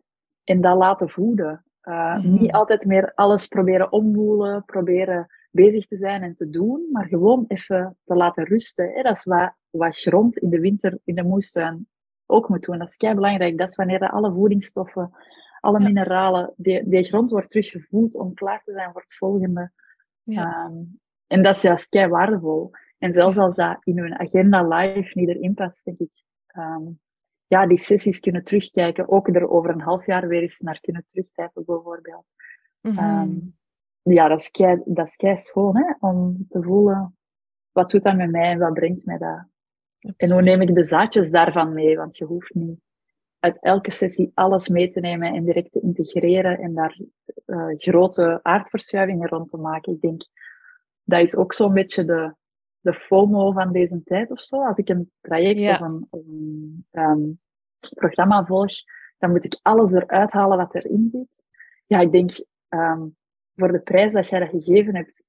en 0.44 0.62
dat 0.62 0.78
laten 0.78 1.10
voeden. 1.10 1.66
Uh, 1.84 2.16
mm 2.16 2.22
-hmm. 2.22 2.40
Niet 2.40 2.52
altijd 2.52 2.86
meer 2.86 3.14
alles 3.14 3.48
proberen 3.48 3.92
omwoelen, 3.92 4.66
proberen 4.66 5.28
bezig 5.52 5.88
te 5.88 5.98
zijn 5.98 6.24
en 6.24 6.36
te 6.36 6.50
doen, 6.50 6.88
maar 6.92 7.08
gewoon 7.08 7.46
even 7.48 7.98
te 8.04 8.16
laten 8.16 8.44
rusten. 8.44 8.94
Hè. 8.94 9.02
Dat 9.02 9.18
is 9.18 9.24
wat, 9.24 9.54
wat 9.70 9.98
grond 9.98 10.38
in 10.38 10.50
de 10.50 10.60
winter 10.60 11.00
in 11.04 11.16
de 11.16 11.24
moestuin 11.24 11.88
ook 12.26 12.50
moet 12.50 12.66
doen. 12.66 12.78
Dat 12.78 12.88
is 12.88 12.96
kei 12.96 13.14
belangrijk. 13.14 13.58
Dat 13.58 13.70
is 13.70 13.76
wanneer 13.76 14.10
alle 14.10 14.32
voedingsstoffen, 14.32 15.12
alle 15.60 15.80
mineralen, 15.80 16.54
die, 16.58 16.90
die 16.90 17.04
grond 17.04 17.32
wordt 17.32 17.50
teruggevoed 17.50 18.16
om 18.16 18.34
klaar 18.34 18.62
te 18.64 18.72
zijn 18.72 18.92
voor 18.92 19.02
het 19.02 19.16
volgende. 19.16 19.72
Ja. 20.24 20.66
Um, 20.66 21.00
en 21.28 21.44
dat 21.44 21.56
is 21.56 21.62
juist 21.62 21.90
kei 21.90 22.08
waardevol. 22.08 22.72
En 22.98 23.14
zelfs 23.14 23.38
als 23.38 23.56
dat 23.56 23.78
in 23.84 23.98
hun 23.98 24.20
agenda 24.20 24.68
live 24.68 25.20
niet 25.20 25.30
erin 25.30 25.54
past, 25.54 25.86
denk 25.86 26.00
ik, 26.00 26.12
um, 26.58 27.00
ja, 27.48 27.68
die 27.68 27.78
sessies 27.78 28.20
kunnen 28.20 28.44
terugkijken, 28.44 29.10
ook 29.10 29.28
er 29.28 29.50
over 29.50 29.70
een 29.70 29.82
half 29.82 30.06
jaar 30.06 30.28
weer 30.28 30.42
eens 30.42 30.60
naar 30.60 30.80
kunnen 30.80 31.04
terugtypen, 31.08 31.66
bijvoorbeeld. 31.66 32.26
Mm 32.82 32.98
-hmm. 32.98 33.22
um, 33.22 34.14
ja, 34.14 34.28
dat 34.28 34.40
is, 34.40 34.52
kei, 34.52 34.82
dat 34.86 35.08
is 35.08 35.16
kei 35.16 35.38
schoon, 35.38 35.78
hè, 35.78 35.94
om 36.00 36.46
te 36.50 36.64
voelen, 36.64 37.18
wat 37.72 37.92
doet 37.92 38.04
dat 38.04 38.16
met 38.16 38.32
mij 38.32 38.52
en 38.52 38.60
wat 38.60 38.74
brengt 38.74 39.06
mij 39.06 39.18
dat 39.18 39.46
en 40.18 40.32
hoe 40.32 40.42
neem 40.42 40.62
ik 40.62 40.76
de 40.76 40.84
zaadjes 40.84 41.32
daarvan 41.32 41.74
mee? 41.74 41.98
Want 41.98 42.18
je 42.18 42.26
hoeft 42.26 42.54
niet 42.54 42.80
uit 43.40 43.62
elke 43.62 43.92
sessie 43.92 44.32
alles 44.34 44.68
mee 44.68 44.90
te 44.90 45.00
nemen 45.00 45.34
en 45.34 45.46
direct 45.46 45.72
te 45.72 45.82
integreren 45.82 46.58
en 46.60 46.74
daar 46.74 47.00
uh, 47.46 47.68
grote 47.74 48.40
aardverschuivingen 48.42 49.30
rond 49.30 49.50
te 49.50 49.58
maken. 49.58 49.94
Ik 49.94 50.02
denk, 50.02 50.22
dat 51.04 51.22
is 51.22 51.36
ook 51.36 51.54
zo'n 51.54 51.74
beetje 51.74 52.06
de, 52.06 52.34
de 52.80 52.94
FOMO 52.94 53.52
van 53.52 53.72
deze 53.72 54.04
tijd 54.04 54.32
of 54.32 54.40
zo. 54.40 54.66
Als 54.66 54.78
ik 54.78 54.90
een 54.90 55.12
traject 55.22 55.60
ja. 55.60 55.74
of 55.74 55.80
een, 55.80 56.08
een 56.12 56.86
um, 56.92 57.40
programma 57.96 58.46
volg, 58.46 58.72
dan 59.18 59.32
moet 59.32 59.46
ik 59.46 59.60
alles 59.62 59.94
eruit 59.94 60.32
halen 60.32 60.58
wat 60.58 60.76
erin 60.76 61.10
zit. 61.10 61.44
Ja, 61.86 62.00
ik 62.00 62.12
denk, 62.12 62.32
um, 62.70 63.16
voor 63.56 63.72
de 63.72 63.80
prijs 63.80 64.14
dat 64.14 64.30
jij 64.30 64.40
dat 64.40 64.50
gegeven 64.50 64.96
hebt, 64.96 65.26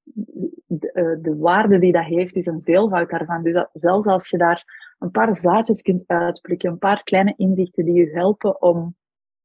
de, 0.67 0.93
eh, 0.93 1.17
de, 1.23 1.37
waarde 1.37 1.79
die 1.79 1.93
dat 1.93 2.05
heeft, 2.05 2.37
is 2.37 2.47
een 2.47 2.61
veelvoud 2.61 3.11
daarvan. 3.11 3.43
Dus 3.43 3.55
dat, 3.55 3.71
zelfs 3.73 4.07
als 4.07 4.31
je 4.31 4.39
daar 4.39 4.95
een 4.99 5.11
paar 5.11 5.37
zaadjes 5.37 5.83
kunt 5.83 6.05
uitplukken, 6.07 6.71
een 6.71 6.79
paar 6.79 7.03
kleine 7.03 7.35
inzichten 7.37 7.85
die 7.85 7.95
je 7.95 8.11
helpen 8.11 8.63
om 8.63 8.97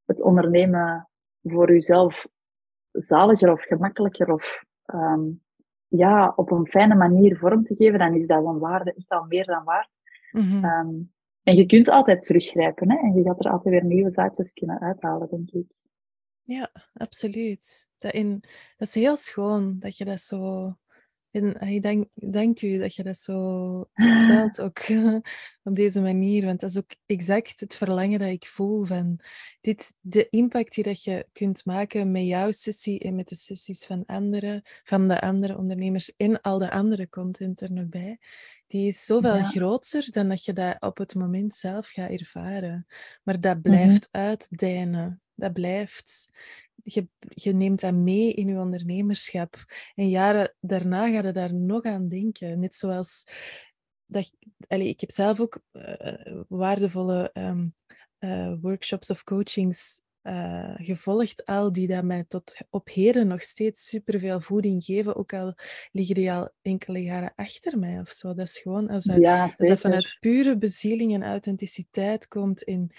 het 0.06 0.22
ondernemen 0.22 1.10
voor 1.44 1.72
jezelf 1.72 2.28
zaliger 2.92 3.52
of 3.52 3.64
gemakkelijker 3.64 4.34
of 4.34 4.64
um, 4.94 5.42
ja, 5.88 6.34
op 6.36 6.52
een 6.52 6.68
fijne 6.68 6.96
manier 6.96 7.38
vorm 7.38 7.64
te 7.64 7.76
geven, 7.76 8.00
dan 8.00 8.14
is 8.14 8.28
dat 8.28 8.46
een 8.46 8.60
waarde 8.60 8.94
echt 8.94 9.10
al 9.10 9.26
meer 9.28 9.46
dan 9.46 9.64
waard. 9.64 9.90
Mm 10.32 10.42
-hmm. 10.42 10.66
um, 10.66 11.12
en 11.44 11.56
je 11.56 11.66
kunt 11.66 11.90
altijd 11.90 12.24
teruggrijpen 12.24 12.92
hè? 12.92 12.98
en 12.98 13.14
je 13.14 13.24
gaat 13.24 13.46
er 13.46 13.52
altijd 13.52 13.74
weer 13.74 13.86
nieuwe 13.86 14.12
zaadjes 14.12 14.54
kunnen 14.54 14.80
uithalen, 14.80 15.28
denk 15.30 15.50
ik. 15.50 15.66
Ja, 16.44 16.72
absoluut. 16.94 17.90
Dat, 17.98 18.14
in, 18.14 18.40
dat 18.78 18.88
is 18.88 18.94
heel 18.94 19.16
schoon 19.16 19.80
dat 19.80 19.98
je 19.98 20.06
dat 20.06 20.20
zo 20.20 20.76
En 21.32 21.56
hey, 21.58 21.80
dank, 21.80 22.08
dank 22.14 22.62
u 22.62 22.78
dat 22.78 22.96
je 22.96 23.04
dat 23.04 23.18
zo 23.18 23.90
stelt, 23.96 24.62
ook 24.66 24.80
op 25.64 25.76
deze 25.76 26.02
manier. 26.02 26.46
Want 26.46 26.60
dat 26.60 26.70
is 26.70 26.78
ook 26.78 26.96
exact 27.06 27.60
het 27.60 27.76
verlangen 27.76 28.20
dat 28.20 28.30
ik 28.30 28.46
voel 28.46 28.84
van 28.84 29.20
dit, 29.62 29.96
de 30.00 30.30
impact 30.30 30.76
die 30.76 30.84
dat 30.84 31.04
je 31.04 31.28
kunt 31.32 31.66
maken 31.66 32.12
met 32.12 32.26
jouw 32.26 32.52
sessie 32.52 33.00
en 33.00 33.16
met 33.16 33.28
de 33.28 33.36
sessies 33.36 33.86
van 33.86 34.06
anderen, 34.06 34.62
van 34.84 35.08
de 35.08 35.22
andere 35.22 35.58
ondernemers 35.58 36.16
en 36.16 36.42
al 36.42 36.58
de 36.58 36.72
andere 36.72 37.10
content 37.10 37.62
er 37.62 37.72
nog 37.72 37.88
bij. 37.88 38.20
Die 38.68 38.88
is 38.88 39.06
zoveel 39.06 39.36
ja. 39.36 39.44
groter 39.44 40.12
dan 40.12 40.30
dat 40.30 40.46
je 40.46 40.54
dat 40.54 40.82
op 40.82 40.98
het 40.98 41.16
moment 41.16 41.56
zelf 41.56 41.88
gaat 41.90 42.10
ervaren. 42.10 42.86
Maar 43.24 43.40
dat 43.40 43.54
Mhm. 43.54 43.62
blijft 43.62 44.08
uitdijnen. 44.12 45.22
Dat 45.42 45.54
blijft 45.54 46.30
je, 46.84 47.08
je 47.20 47.54
neemt 47.54 47.80
dat 47.80 47.94
mee 47.94 48.34
in 48.34 48.48
je 48.48 48.60
ondernemerschap. 48.60 49.66
En 49.96 50.10
jaren 50.10 50.56
daarna 50.60 51.12
ga 51.12 51.28
je 51.28 51.32
daar 51.32 51.54
nog 51.54 51.84
aan 51.84 52.08
denken. 52.08 52.60
Net 52.60 52.76
zoals 52.76 53.28
dat, 54.06 54.34
allee, 54.68 54.88
ik 54.88 55.00
heb 55.00 55.12
zelf 55.12 55.40
ook 55.40 55.62
eh, 55.72 56.42
waardevolle 56.48 57.30
ehm, 57.34 57.68
eh, 58.18 58.54
workshops 58.62 59.10
of 59.10 59.24
coachings 59.24 60.04
eh, 60.22 60.74
gevolgd, 60.76 61.46
al 61.46 61.72
die 61.72 61.88
dat 61.88 62.04
mij 62.04 62.24
tot 62.28 62.58
op 62.70 62.90
heden 62.90 63.28
nog 63.28 63.42
steeds 63.42 63.88
superveel 63.88 64.42
voeding 64.42 64.84
geven, 64.84 65.16
ook 65.16 65.34
al 65.34 65.56
liggen 65.92 66.16
die 66.16 66.32
al 66.32 66.50
enkele 66.62 67.02
jaren 67.04 67.34
achter 67.36 67.80
mij 67.80 68.00
of 68.00 68.10
zo. 68.10 68.34
Dat 68.34 68.48
is 68.48 68.58
gewoon 68.58 68.90
als 68.90 69.04
dat, 69.04 69.22
Ja, 69.22 69.44
als 69.58 69.68
dat 69.68 69.80
vanuit 69.80 70.18
pure 70.20 70.58
bezieling 70.58 71.14
en 71.14 71.24
authenticiteit 71.24 72.28
komt 72.28 72.64
en 72.64 72.92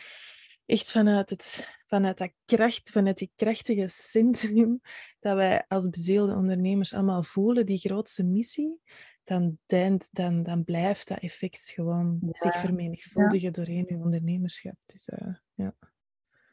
echt 0.73 0.93
vanuit, 0.93 1.31
het, 1.31 1.77
vanuit 1.87 2.19
dat 2.19 2.33
kracht, 2.45 2.91
vanuit 2.91 3.19
die 3.19 3.33
krachtige 3.37 3.89
centrum 3.89 4.81
dat 5.21 5.37
wij 5.37 5.65
als 5.69 5.89
bezielde 5.89 6.35
ondernemers 6.35 6.95
allemaal 6.95 7.23
voelen, 7.23 7.67
die 7.67 7.79
grootste 7.79 8.25
missie, 8.25 8.81
dan, 9.25 9.59
deint, 9.67 10.09
dan, 10.13 10.43
dan 10.43 10.65
blijft 10.65 11.09
dat 11.09 11.19
effect 11.19 11.71
gewoon 11.75 12.19
Ja. 12.21 12.29
zich 12.33 12.57
vermenigvuldigen 12.57 13.53
doorheen 13.53 13.85
je 13.89 13.95
ondernemerschap. 13.95 14.77
Dus 14.87 15.09
eh, 15.09 15.35
ja. 15.55 15.75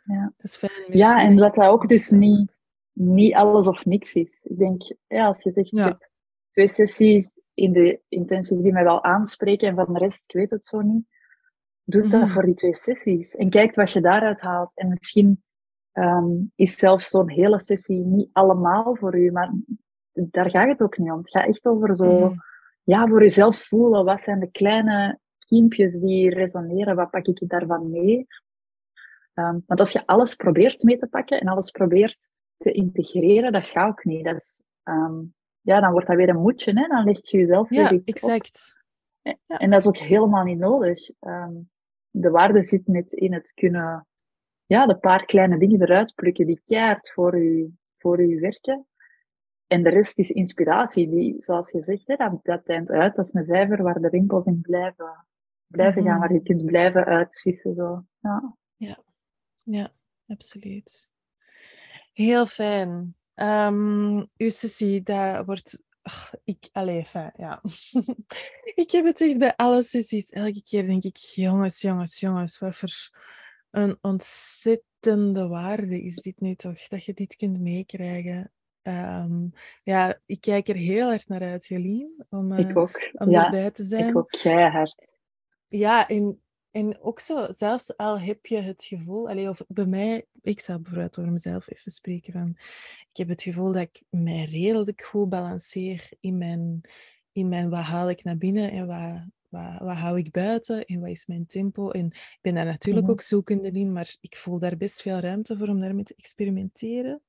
Ja. 0.03 0.34
dat 0.38 0.45
is 0.45 0.55
fijn. 0.55 0.71
Ja, 0.88 1.21
en 1.23 1.36
dat 1.36 1.55
dat 1.55 1.65
ook 1.65 1.89
dus 1.89 2.10
niet, 2.10 2.51
niet 2.93 3.34
alles 3.34 3.67
of 3.67 3.86
niks 3.86 4.13
is. 4.13 4.45
Ik 4.49 4.58
denk, 4.58 4.93
ja, 5.08 5.25
als 5.25 5.43
je 5.43 5.51
zegt, 5.51 5.69
Ja. 5.69 5.84
ik 5.86 5.89
heb 5.89 6.10
twee 6.51 6.67
sessies 6.67 7.41
in 7.53 7.73
de 7.73 8.01
intensive 8.08 8.62
die 8.62 8.73
mij 8.73 8.84
wel 8.84 9.03
aanspreken 9.03 9.67
en 9.67 9.75
van 9.75 9.93
de 9.93 9.99
rest, 9.99 10.23
ik 10.23 10.34
weet 10.34 10.49
het 10.49 10.67
zo 10.67 10.82
niet. 10.82 11.05
Doe 11.89 12.08
dat 12.08 12.21
Mhm. 12.21 12.30
voor 12.32 12.43
die 12.45 12.54
twee 12.54 12.75
sessies 12.75 13.36
en 13.36 13.49
kijk 13.49 13.75
wat 13.75 13.91
je 13.91 14.02
daaruit 14.02 14.41
haalt. 14.41 14.75
En 14.75 14.88
misschien 14.99 15.43
ehm, 15.91 16.28
is 16.56 16.78
zelfs 16.78 17.10
zo'n 17.10 17.30
hele 17.30 17.60
sessie 17.60 17.99
niet 18.06 18.30
allemaal 18.34 18.95
voor 18.95 19.17
u, 19.17 19.32
maar 19.32 19.54
daar 20.13 20.49
gaat 20.49 20.67
het 20.67 20.82
ook 20.82 20.97
niet 20.97 21.12
om. 21.12 21.17
Het 21.17 21.30
gaat 21.30 21.47
echt 21.47 21.65
over 21.67 21.95
zo, 21.95 22.19
Mhm. 22.19 22.34
ja, 22.84 23.08
voor 23.08 23.21
jezelf 23.21 23.58
voelen. 23.58 24.06
Wat 24.06 24.23
zijn 24.23 24.39
de 24.39 24.52
kleine 24.52 25.19
kiempjes 25.47 25.99
die 25.99 26.30
resoneren? 26.34 26.95
Wat 26.95 27.10
pak 27.10 27.25
ik 27.25 27.49
daarvan 27.49 27.89
mee? 27.89 28.28
Ehm, 29.34 29.60
want 29.65 29.80
als 29.80 29.91
je 29.91 30.06
alles 30.06 30.36
probeert 30.36 30.84
mee 30.84 30.97
te 30.97 31.08
pakken 31.08 31.39
en 31.39 31.47
alles 31.47 31.71
probeert 31.71 32.32
te 32.58 32.71
integreren, 32.71 33.52
dat 33.52 33.63
gaat 33.63 33.89
ook 33.89 34.04
niet. 34.04 34.25
Dat 34.25 34.36
is, 34.36 34.65
ehm, 34.84 35.19
ja, 35.62 35.80
dan 35.80 35.91
wordt 35.91 36.08
dat 36.08 36.15
weer 36.15 36.30
een 36.30 36.41
moedje, 36.41 36.71
hè? 36.73 36.88
dan 36.88 37.04
leg 37.04 37.30
je 37.30 37.38
jezelf 37.38 37.69
Ja, 37.69 37.89
weer 37.89 38.02
iets 38.06 38.23
op. 38.23 38.30
exact. 38.30 38.78
Ja. 39.21 39.58
En 39.58 39.69
dat 39.69 39.80
is 39.82 39.88
ook 39.88 39.97
helemaal 39.97 40.43
niet 40.43 40.60
nodig. 40.60 41.10
Ehm, 41.19 41.54
de 42.10 42.30
waarde 42.30 42.62
zit 42.62 42.88
net 42.88 43.13
in 43.13 43.34
het 43.34 43.54
kunnen, 43.54 44.08
ja, 44.65 44.86
de 44.86 44.98
paar 44.98 45.26
kleine 45.26 45.58
dingen 45.58 45.82
eruit 45.82 46.15
plukken 46.15 46.45
die 46.45 46.62
keihard 46.65 47.12
voor 47.12 47.38
u, 47.39 47.74
voor 47.98 48.22
u 48.22 48.39
werken. 48.39 48.88
En 49.67 49.84
de 49.84 49.89
rest 49.89 50.19
is 50.19 50.30
inspiratie, 50.30 51.10
die, 51.10 51.36
zoals 51.38 51.72
je 51.72 51.82
zegt, 51.82 52.08
hè, 52.08 52.15
dat, 52.15 52.39
dat 52.43 52.67
eind 52.67 52.91
uit. 52.91 53.15
Dat 53.15 53.26
is 53.26 53.34
een 53.34 53.45
vijver 53.45 53.84
waar 53.84 54.02
de 54.02 54.08
rimpels 54.10 54.45
in 54.45 54.62
blijven, 54.62 55.26
blijven 55.67 56.04
gaan, 56.04 56.12
Mhm. 56.12 56.19
waar 56.19 56.34
je 56.34 56.41
kunt 56.41 56.65
blijven 56.65 57.06
uitvissen. 57.06 57.76
Zo. 57.76 58.06
Ja. 58.19 58.56
Ja, 59.63 59.91
absoluut. 60.28 61.12
Heel 62.13 62.45
fijn. 62.45 63.15
Ehm, 63.34 64.17
uw 64.38 64.50
sessie, 64.50 65.02
dat 65.04 65.45
wordt... 65.45 65.84
ach, 66.02 66.34
ik, 66.44 66.70
allee, 66.72 67.06
fijn, 67.06 67.34
ja. 67.36 67.62
ik 68.84 68.92
heb 68.92 69.06
het 69.06 69.22
echt 69.22 69.38
bij 69.38 69.56
alle 69.56 69.84
sessies. 69.84 70.30
Elke 70.30 70.64
keer 70.64 70.86
denk 70.86 71.04
ik, 71.04 71.18
jongens, 71.18 71.82
jongens, 71.82 72.20
jongens, 72.20 72.60
wat 72.60 72.76
voor 72.76 72.90
een 73.72 73.98
ontzettende 74.02 75.48
waarde 75.48 76.02
is 76.02 76.16
dit 76.16 76.40
nu 76.40 76.56
toch, 76.56 76.88
dat 76.88 77.06
je 77.06 77.14
dit 77.14 77.36
kunt 77.36 77.60
meekrijgen. 77.60 78.52
Ehm, 78.82 79.48
ja, 79.84 80.20
ik 80.26 80.42
kijk 80.42 80.68
er 80.68 80.76
heel 80.76 81.12
erg 81.12 81.28
naar 81.28 81.42
uit, 81.42 81.66
Jolien, 81.68 82.26
om, 82.30 82.52
eh, 82.52 82.70
Ik 82.70 82.78
ook. 82.78 83.12
om 83.14 83.30
Ja, 83.30 83.46
erbij 83.46 83.72
te 83.72 83.84
zijn. 83.84 84.08
ik 84.08 84.18
ook 84.18 84.30
keihard. 84.30 85.18
Ja, 85.68 86.08
en, 86.08 86.42
en 86.71 86.99
ook 87.01 87.19
zo, 87.19 87.47
zelfs 87.51 87.97
al 87.97 88.19
heb 88.19 88.45
je 88.45 88.62
het 88.62 88.84
gevoel, 88.84 89.29
allee, 89.29 89.49
of 89.49 89.62
bij 89.67 89.86
mij, 89.86 90.25
ik 90.41 90.60
zal 90.60 90.79
bijvoorbeeld 90.79 91.19
over 91.19 91.32
mezelf 91.32 91.69
even 91.69 91.91
spreken 91.91 92.34
van, 92.34 92.49
ik 93.12 93.17
heb 93.17 93.27
het 93.27 93.41
gevoel 93.41 93.71
dat 93.71 93.82
ik 93.82 94.03
mij 94.10 94.45
redelijk 94.45 95.01
goed 95.01 95.29
balanceer 95.29 96.10
in 96.19 96.38
mijn, 96.38 96.82
in 97.32 97.49
mijn 97.49 97.69
wat 97.69 97.84
haal 97.84 98.10
ik 98.10 98.23
naar 98.23 98.38
binnen 98.38 98.71
en 98.71 98.88
wat, 98.88 99.21
wat, 99.49 99.79
wat 99.79 99.97
hou 99.97 100.17
ik 100.17 100.32
buiten 100.32 100.86
en 100.86 100.99
wat 100.99 101.10
is 101.10 101.25
mijn 101.25 101.47
tempo. 101.47 101.89
En 101.89 102.05
ik 102.05 102.38
ben 102.41 102.53
daar 102.53 102.65
natuurlijk 102.65 103.05
Mhm. 103.05 103.13
ook 103.15 103.21
zoekende 103.21 103.71
in, 103.71 103.91
maar 103.91 104.15
ik 104.21 104.38
voel 104.38 104.60
daar 104.60 104.77
best 104.77 105.01
veel 105.01 105.19
ruimte 105.19 105.58
voor 105.58 105.67
om 105.67 105.79
daarmee 105.79 106.03
te 106.03 106.15
experimenteren. 106.17 107.21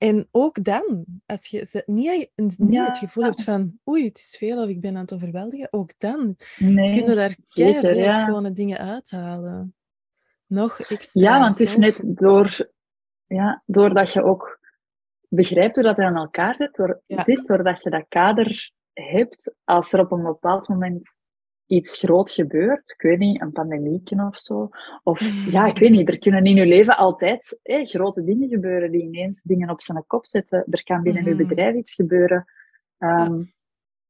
En 0.00 0.28
ook 0.30 0.64
dan, 0.64 1.04
als 1.26 1.46
je 1.46 1.82
niet, 1.86 2.30
niet 2.36 2.56
Ja. 2.72 2.84
het 2.86 2.98
gevoel 2.98 3.24
hebt 3.24 3.42
van 3.44 3.78
oei, 3.88 4.04
het 4.04 4.18
is 4.18 4.36
veel 4.38 4.62
of 4.62 4.68
ik 4.68 4.80
ben 4.80 4.94
aan 4.94 5.00
het 5.02 5.12
overweldigen, 5.12 5.68
ook 5.70 5.92
dan 5.98 6.36
Nee, 6.58 6.96
kunnen 6.96 7.16
daar 7.16 7.36
veel 7.40 7.94
ja. 7.94 8.18
schone 8.18 8.52
dingen 8.52 8.78
uithalen. 8.78 9.74
Nog 10.46 10.80
extra. 10.80 11.20
Ja, 11.20 11.38
want 11.40 11.58
het 11.58 11.68
is 11.68 11.76
net 11.76 12.04
door, 12.06 12.70
ja, 13.26 13.62
doordat 13.66 14.12
je 14.12 14.22
ook 14.22 14.58
begrijpt 15.28 15.74
hoe 15.74 15.84
dat 15.84 15.98
aan 15.98 16.16
elkaar 16.16 16.56
zit, 16.56 16.76
door, 16.76 17.02
Ja. 17.06 17.22
zit, 17.22 17.46
doordat 17.46 17.82
je 17.82 17.90
dat 17.90 18.04
kader 18.08 18.72
hebt, 18.92 19.54
als 19.64 19.92
er 19.92 20.00
op 20.00 20.12
een 20.12 20.22
bepaald 20.22 20.68
moment 20.68 21.16
iets 21.70 21.98
groot 21.98 22.30
gebeurt, 22.30 22.90
ik 22.90 23.02
weet 23.02 23.18
niet, 23.18 23.40
een 23.40 23.52
pandemiekje 23.52 24.26
of 24.26 24.38
zo, 24.38 24.68
of 25.02 25.20
ja, 25.50 25.66
ik 25.66 25.78
weet 25.78 25.90
niet, 25.90 26.08
er 26.08 26.18
kunnen 26.18 26.44
in 26.44 26.54
je 26.54 26.66
leven 26.66 26.96
altijd 26.96 27.60
grote 27.62 28.24
dingen 28.24 28.48
gebeuren 28.48 28.90
die 28.90 29.02
ineens 29.02 29.42
dingen 29.42 29.70
op 29.70 29.82
zijn 29.82 30.04
kop 30.06 30.26
zetten. 30.26 30.64
Er 30.70 30.82
kan 30.84 31.02
binnen 31.02 31.24
je 31.24 31.34
Mhm. 31.34 31.46
bedrijf 31.46 31.74
iets 31.74 31.94
gebeuren, 31.94 32.44
ehm, 32.98 33.42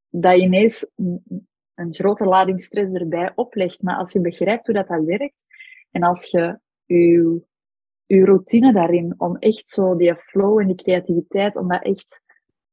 dat 0.09 0.37
je 0.37 0.43
ineens 0.43 0.91
een, 0.97 1.47
een 1.75 1.95
grote 1.95 2.25
lading 2.25 2.61
stress 2.63 2.93
erbij 2.93 3.33
oplegt. 3.35 3.83
Maar 3.83 3.97
als 3.97 4.13
je 4.13 4.21
begrijpt 4.21 4.67
hoe 4.67 4.75
dat, 4.75 4.89
dat 4.89 5.05
werkt, 5.05 5.45
en 5.91 6.03
als 6.03 6.31
je 6.31 6.59
je, 6.85 7.43
je 8.07 8.25
routine 8.25 8.73
daarin, 8.73 9.15
om 9.17 9.37
echt 9.37 9.69
zo 9.69 9.97
die 9.97 10.15
flow 10.15 10.59
en 10.61 10.67
die 10.67 10.77
creativiteit, 10.77 11.57
om 11.57 11.69
dat 11.69 11.83
echt 11.83 12.23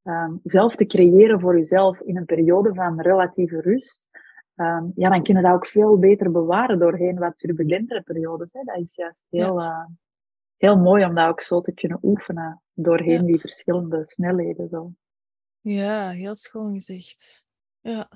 ehm, 0.03 0.35
zelf 0.43 0.75
te 0.75 0.85
creëren 0.85 1.39
voor 1.39 1.55
jezelf 1.55 1.99
in 2.01 2.17
een 2.17 2.25
periode 2.25 2.73
van 2.73 3.01
relatieve 3.01 3.61
rust, 3.61 4.09
ehm, 4.57 4.85
ja, 4.95 5.09
dan 5.09 5.23
kun 5.23 5.35
je 5.35 5.41
dat 5.41 5.53
ook 5.53 5.67
veel 5.67 5.97
beter 5.99 6.31
bewaren 6.31 6.79
doorheen 6.79 7.17
wat 7.19 7.37
turbulentere 7.37 8.01
periodes. 8.01 8.53
Hè. 8.53 8.63
Dat 8.63 8.77
is 8.77 8.95
juist 8.95 9.25
heel, 9.29 9.61
eh, 9.61 9.85
heel 10.57 10.77
mooi 10.77 11.05
om 11.05 11.15
dat 11.15 11.27
ook 11.29 11.41
zo 11.41 11.61
te 11.61 11.73
kunnen 11.73 11.99
oefenen 12.03 12.61
doorheen 12.73 13.21
Ja. 13.21 13.25
die 13.27 13.39
verschillende 13.39 14.05
snelheden. 14.05 14.69
Zo. 14.69 14.91
Ja, 15.61 16.09
heel 16.09 16.35
schoon 16.35 16.73
gezegd. 16.73 17.47
Ja. 17.81 18.09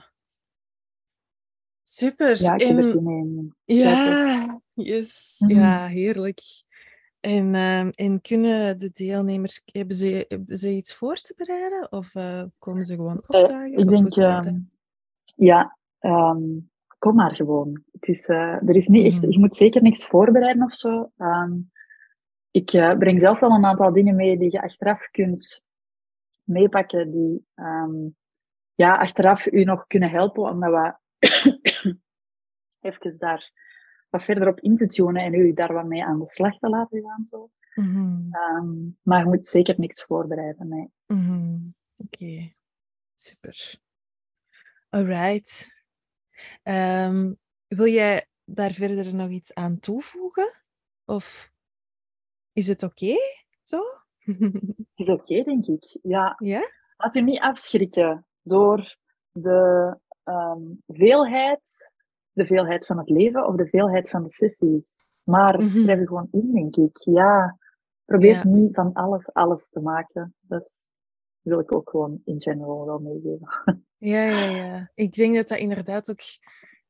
Super. 1.84 2.42
Ja, 2.42 2.54
ik 2.56 2.62
heb 2.68 2.78
en, 2.78 2.84
zin 2.92 3.08
in. 3.08 3.56
ja, 3.78 4.62
yes. 4.74 5.36
Mhm. 5.40 5.52
Ja, 5.54 5.88
heerlijk. 5.88 6.40
En, 7.20 7.56
ehm, 7.56 7.90
en 7.96 8.22
kunnen 8.22 8.80
de 8.80 8.90
deelnemers, 8.94 9.62
hebben 9.66 9.96
ze, 9.96 10.26
hebben 10.28 10.56
ze 10.56 10.70
iets 10.70 10.94
voor 10.94 11.16
te 11.16 11.34
bereiden? 11.38 11.92
Of 11.92 12.16
eh, 12.16 12.44
komen 12.60 12.86
ze 12.86 12.96
gewoon 12.96 13.24
Eh, 13.28 13.40
opdagen? 13.42 13.74
ik 13.78 13.88
denk, 13.88 14.16
ehm, 14.16 14.58
ja, 15.36 15.78
ehm, 16.02 16.42
kom 17.00 17.16
maar 17.16 17.36
gewoon. 17.36 17.84
Het 17.92 18.08
is, 18.08 18.28
eh, 18.28 18.38
er 18.68 18.76
is 18.76 18.88
niet 18.88 19.06
echt, 19.06 19.22
Mhm. 19.22 19.32
je 19.32 19.40
moet 19.40 19.58
zeker 19.58 19.82
niks 19.82 20.06
voorbereiden 20.06 20.64
of 20.64 20.74
zo. 20.74 21.12
Ehm, 21.18 21.54
ik 22.52 22.72
eh, 22.74 22.98
breng 22.98 23.22
zelf 23.22 23.40
wel 23.40 23.52
een 23.52 23.66
aantal 23.66 23.94
dingen 23.94 24.16
mee 24.16 24.38
die 24.38 24.52
je 24.52 24.62
achteraf 24.62 25.08
kunt 25.10 25.64
meepakken, 26.44 27.12
die 27.12 27.46
ehm, 27.56 27.94
ja, 28.76 28.98
achteraf 28.98 29.52
u 29.52 29.64
nog 29.64 29.88
kunnen 29.88 30.10
helpen 30.10 30.44
om 30.44 30.60
dat 30.60 30.72
wat 30.72 31.00
even 32.82 33.20
daar 33.20 33.52
wat 34.10 34.24
verder 34.24 34.48
op 34.48 34.60
in 34.60 34.76
te 34.76 34.88
tunen 34.88 35.24
en 35.24 35.34
u 35.34 35.54
daar 35.54 35.74
wat 35.74 35.86
mee 35.86 36.04
aan 36.06 36.20
de 36.20 36.28
slag 36.28 36.58
te 36.60 36.70
laten 36.70 37.02
gaan. 37.02 37.26
Zo. 37.26 37.50
Mhm. 37.76 38.34
Ehm, 38.34 38.74
maar 39.02 39.20
je 39.20 39.26
moet 39.26 39.46
zeker 39.46 39.76
niks 39.78 40.04
voorbereiden. 40.04 40.68
Nee. 40.68 40.92
Mhm. 41.06 41.58
Oké, 41.98 42.54
super. 43.16 43.80
Alright. 44.90 45.81
Ehm, 46.64 47.34
wil 47.68 47.88
jij 47.88 48.28
daar 48.46 48.72
verder 48.72 49.16
nog 49.16 49.30
iets 49.30 49.54
aan 49.54 49.80
toevoegen? 49.80 50.64
Of 51.06 51.52
is 52.54 52.68
het 52.68 52.84
oké 52.84 53.16
zo? 53.64 53.80
Het 54.20 54.90
is 54.96 55.10
oké, 55.10 55.44
denk 55.44 55.66
ik. 55.66 56.00
Ja, 56.02 56.36
ja? 56.38 56.62
laat 56.98 57.16
u 57.16 57.22
niet 57.22 57.40
afschrikken. 57.40 58.26
door 58.42 58.98
de 59.32 59.98
ehm, 60.24 60.62
veelheid, 60.88 61.94
de 62.32 62.46
veelheid 62.46 62.86
van 62.86 62.98
het 62.98 63.10
leven 63.10 63.48
of 63.48 63.56
de 63.56 63.68
veelheid 63.68 64.10
van 64.10 64.24
de 64.24 64.30
sessies. 64.30 65.18
Maar 65.24 65.62
mm 65.62 65.72
schrijf 65.72 66.00
je 66.00 66.08
gewoon 66.08 66.28
in, 66.32 66.52
denk 66.52 66.76
ik. 66.76 66.98
Ja, 66.98 67.58
probeer 68.06 68.48
niet 68.48 68.76
van 68.76 68.94
alles 68.94 69.34
alles 69.34 69.70
te 69.70 69.80
maken. 69.80 70.36
Dat 70.40 70.72
wil 71.42 71.60
ik 71.60 71.76
ook 71.76 71.90
gewoon 71.90 72.22
in 72.26 72.42
general 72.42 72.86
wel 72.86 73.00
meegeven. 73.00 73.48
Ja, 74.04 74.24
ja, 74.24 74.46
ja. 74.46 74.92
Ik 74.94 75.14
denk 75.14 75.36
dat 75.36 75.48
dat 75.48 75.58
inderdaad 75.58 76.10
ook 76.10 76.22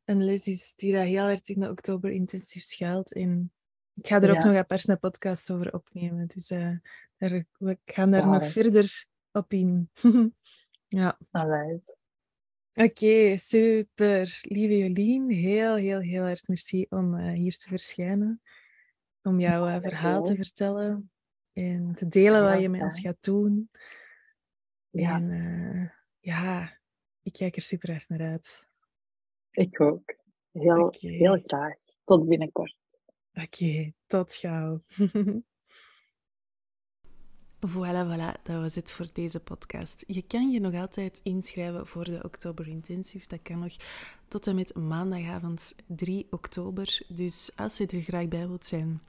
een 0.06 0.24
les 0.24 0.48
is 0.48 0.76
die 0.76 0.94
dat 0.94 1.06
heel 1.06 1.28
erg 1.28 1.48
in 1.48 1.60
de 1.60 1.70
oktober 1.70 2.12
intensief 2.12 2.64
schuilt. 2.64 3.14
En 3.14 3.52
ik 3.94 4.08
ga 4.08 4.22
er 4.22 4.38
ook 4.38 4.44
nog 4.44 4.56
apart 4.56 4.88
een 4.88 5.00
podcast 5.00 5.52
over 5.52 5.74
opnemen. 5.74 6.28
Dus 6.28 6.52
uh, 6.52 6.76
we 7.18 7.78
gaan 7.86 8.12
daar 8.12 8.28
nog 8.28 8.48
verder 8.48 9.06
op 9.32 9.54
in. 9.54 9.90
ja. 10.88 11.20
Alright. 11.32 11.98
Oké, 12.74 13.38
super. 13.38 14.40
Lieve 14.42 14.78
Jolien, 14.78 15.30
heel, 15.30 15.76
heel, 15.76 16.00
heel 16.00 16.24
erg 16.24 16.48
merci 16.48 16.86
om 16.90 17.16
uh, 17.16 17.32
hier 17.34 17.58
te 17.58 17.68
verschijnen. 17.68 18.42
Om 19.22 19.40
jouw 19.40 19.68
uh, 19.68 19.82
verhaal 19.82 20.24
te 20.24 20.36
vertellen 20.36 21.12
en 21.54 21.94
te 21.96 22.08
delen 22.08 22.44
wat 22.44 22.62
je 22.62 22.70
met 22.70 22.82
ons 22.82 23.00
gaat 23.00 23.24
doen. 23.24 23.70
Ja. 24.90 25.16
En 25.16 25.94
ja, 26.20 26.80
ik 27.24 27.34
kijk 27.34 27.56
er 27.56 27.62
super 27.62 27.90
erg 27.90 28.10
naar 28.10 28.22
uit. 28.22 28.68
Ik 29.52 29.82
ook. 29.82 30.16
Heel, 30.52 30.94
heel 31.00 31.42
graag. 31.46 31.76
Tot 32.04 32.28
binnenkort. 32.28 32.76
Oké, 33.34 33.92
tot 34.08 34.36
gauw. 34.36 34.82
Voilà, 37.68 38.06
voilà, 38.06 38.42
dat 38.44 38.62
was 38.62 38.76
het 38.76 38.92
voor 38.92 39.08
deze 39.14 39.40
podcast. 39.40 40.04
Je 40.08 40.22
kan 40.22 40.52
je 40.52 40.60
nog 40.60 40.74
altijd 40.74 41.20
inschrijven 41.24 41.88
voor 41.88 42.04
de 42.04 42.24
Oktober 42.24 42.68
Intensive. 42.68 43.28
Dat 43.28 43.42
kan 43.42 43.60
nog 43.60 43.76
tot 44.28 44.48
en 44.48 44.56
met 44.56 44.76
maandagavond 44.76 45.76
3 45.88 46.28
oktober. 46.30 47.02
Dus 47.08 47.52
als 47.56 47.78
je 47.78 47.88
er 47.88 48.02
graag 48.02 48.28
bij 48.28 48.48
wilt 48.48 48.66
zijn, 48.66 49.02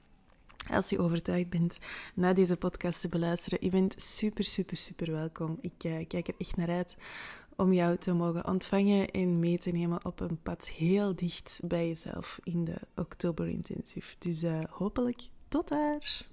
als 0.69 0.89
je 0.89 0.99
overtuigd 0.99 1.49
bent 1.49 1.79
na 2.15 2.33
deze 2.33 2.57
podcast 2.57 3.01
te 3.01 3.09
beluisteren, 3.09 3.59
je 3.61 3.69
bent 3.69 4.01
super, 4.01 4.43
super, 4.43 4.77
super 4.77 5.11
welkom. 5.11 5.57
Ik 5.61 5.83
uh, 5.83 6.07
kijk 6.07 6.27
er 6.27 6.35
echt 6.37 6.55
naar 6.55 6.69
uit 6.69 6.97
om 7.57 7.73
jou 7.73 7.97
te 7.97 8.13
mogen 8.13 8.47
ontvangen 8.47 9.11
en 9.11 9.39
mee 9.39 9.57
te 9.57 9.71
nemen 9.71 10.05
op 10.05 10.19
een 10.19 10.41
pad 10.43 10.69
heel 10.69 11.15
dicht 11.15 11.59
bij 11.63 11.87
jezelf 11.87 12.39
in 12.43 12.63
de 12.65 12.77
Oktober 12.95 13.47
Intensive. 13.47 14.15
Dus 14.19 14.43
uh, 14.43 14.63
hopelijk 14.69 15.21
tot 15.47 15.67
daar! 15.67 16.27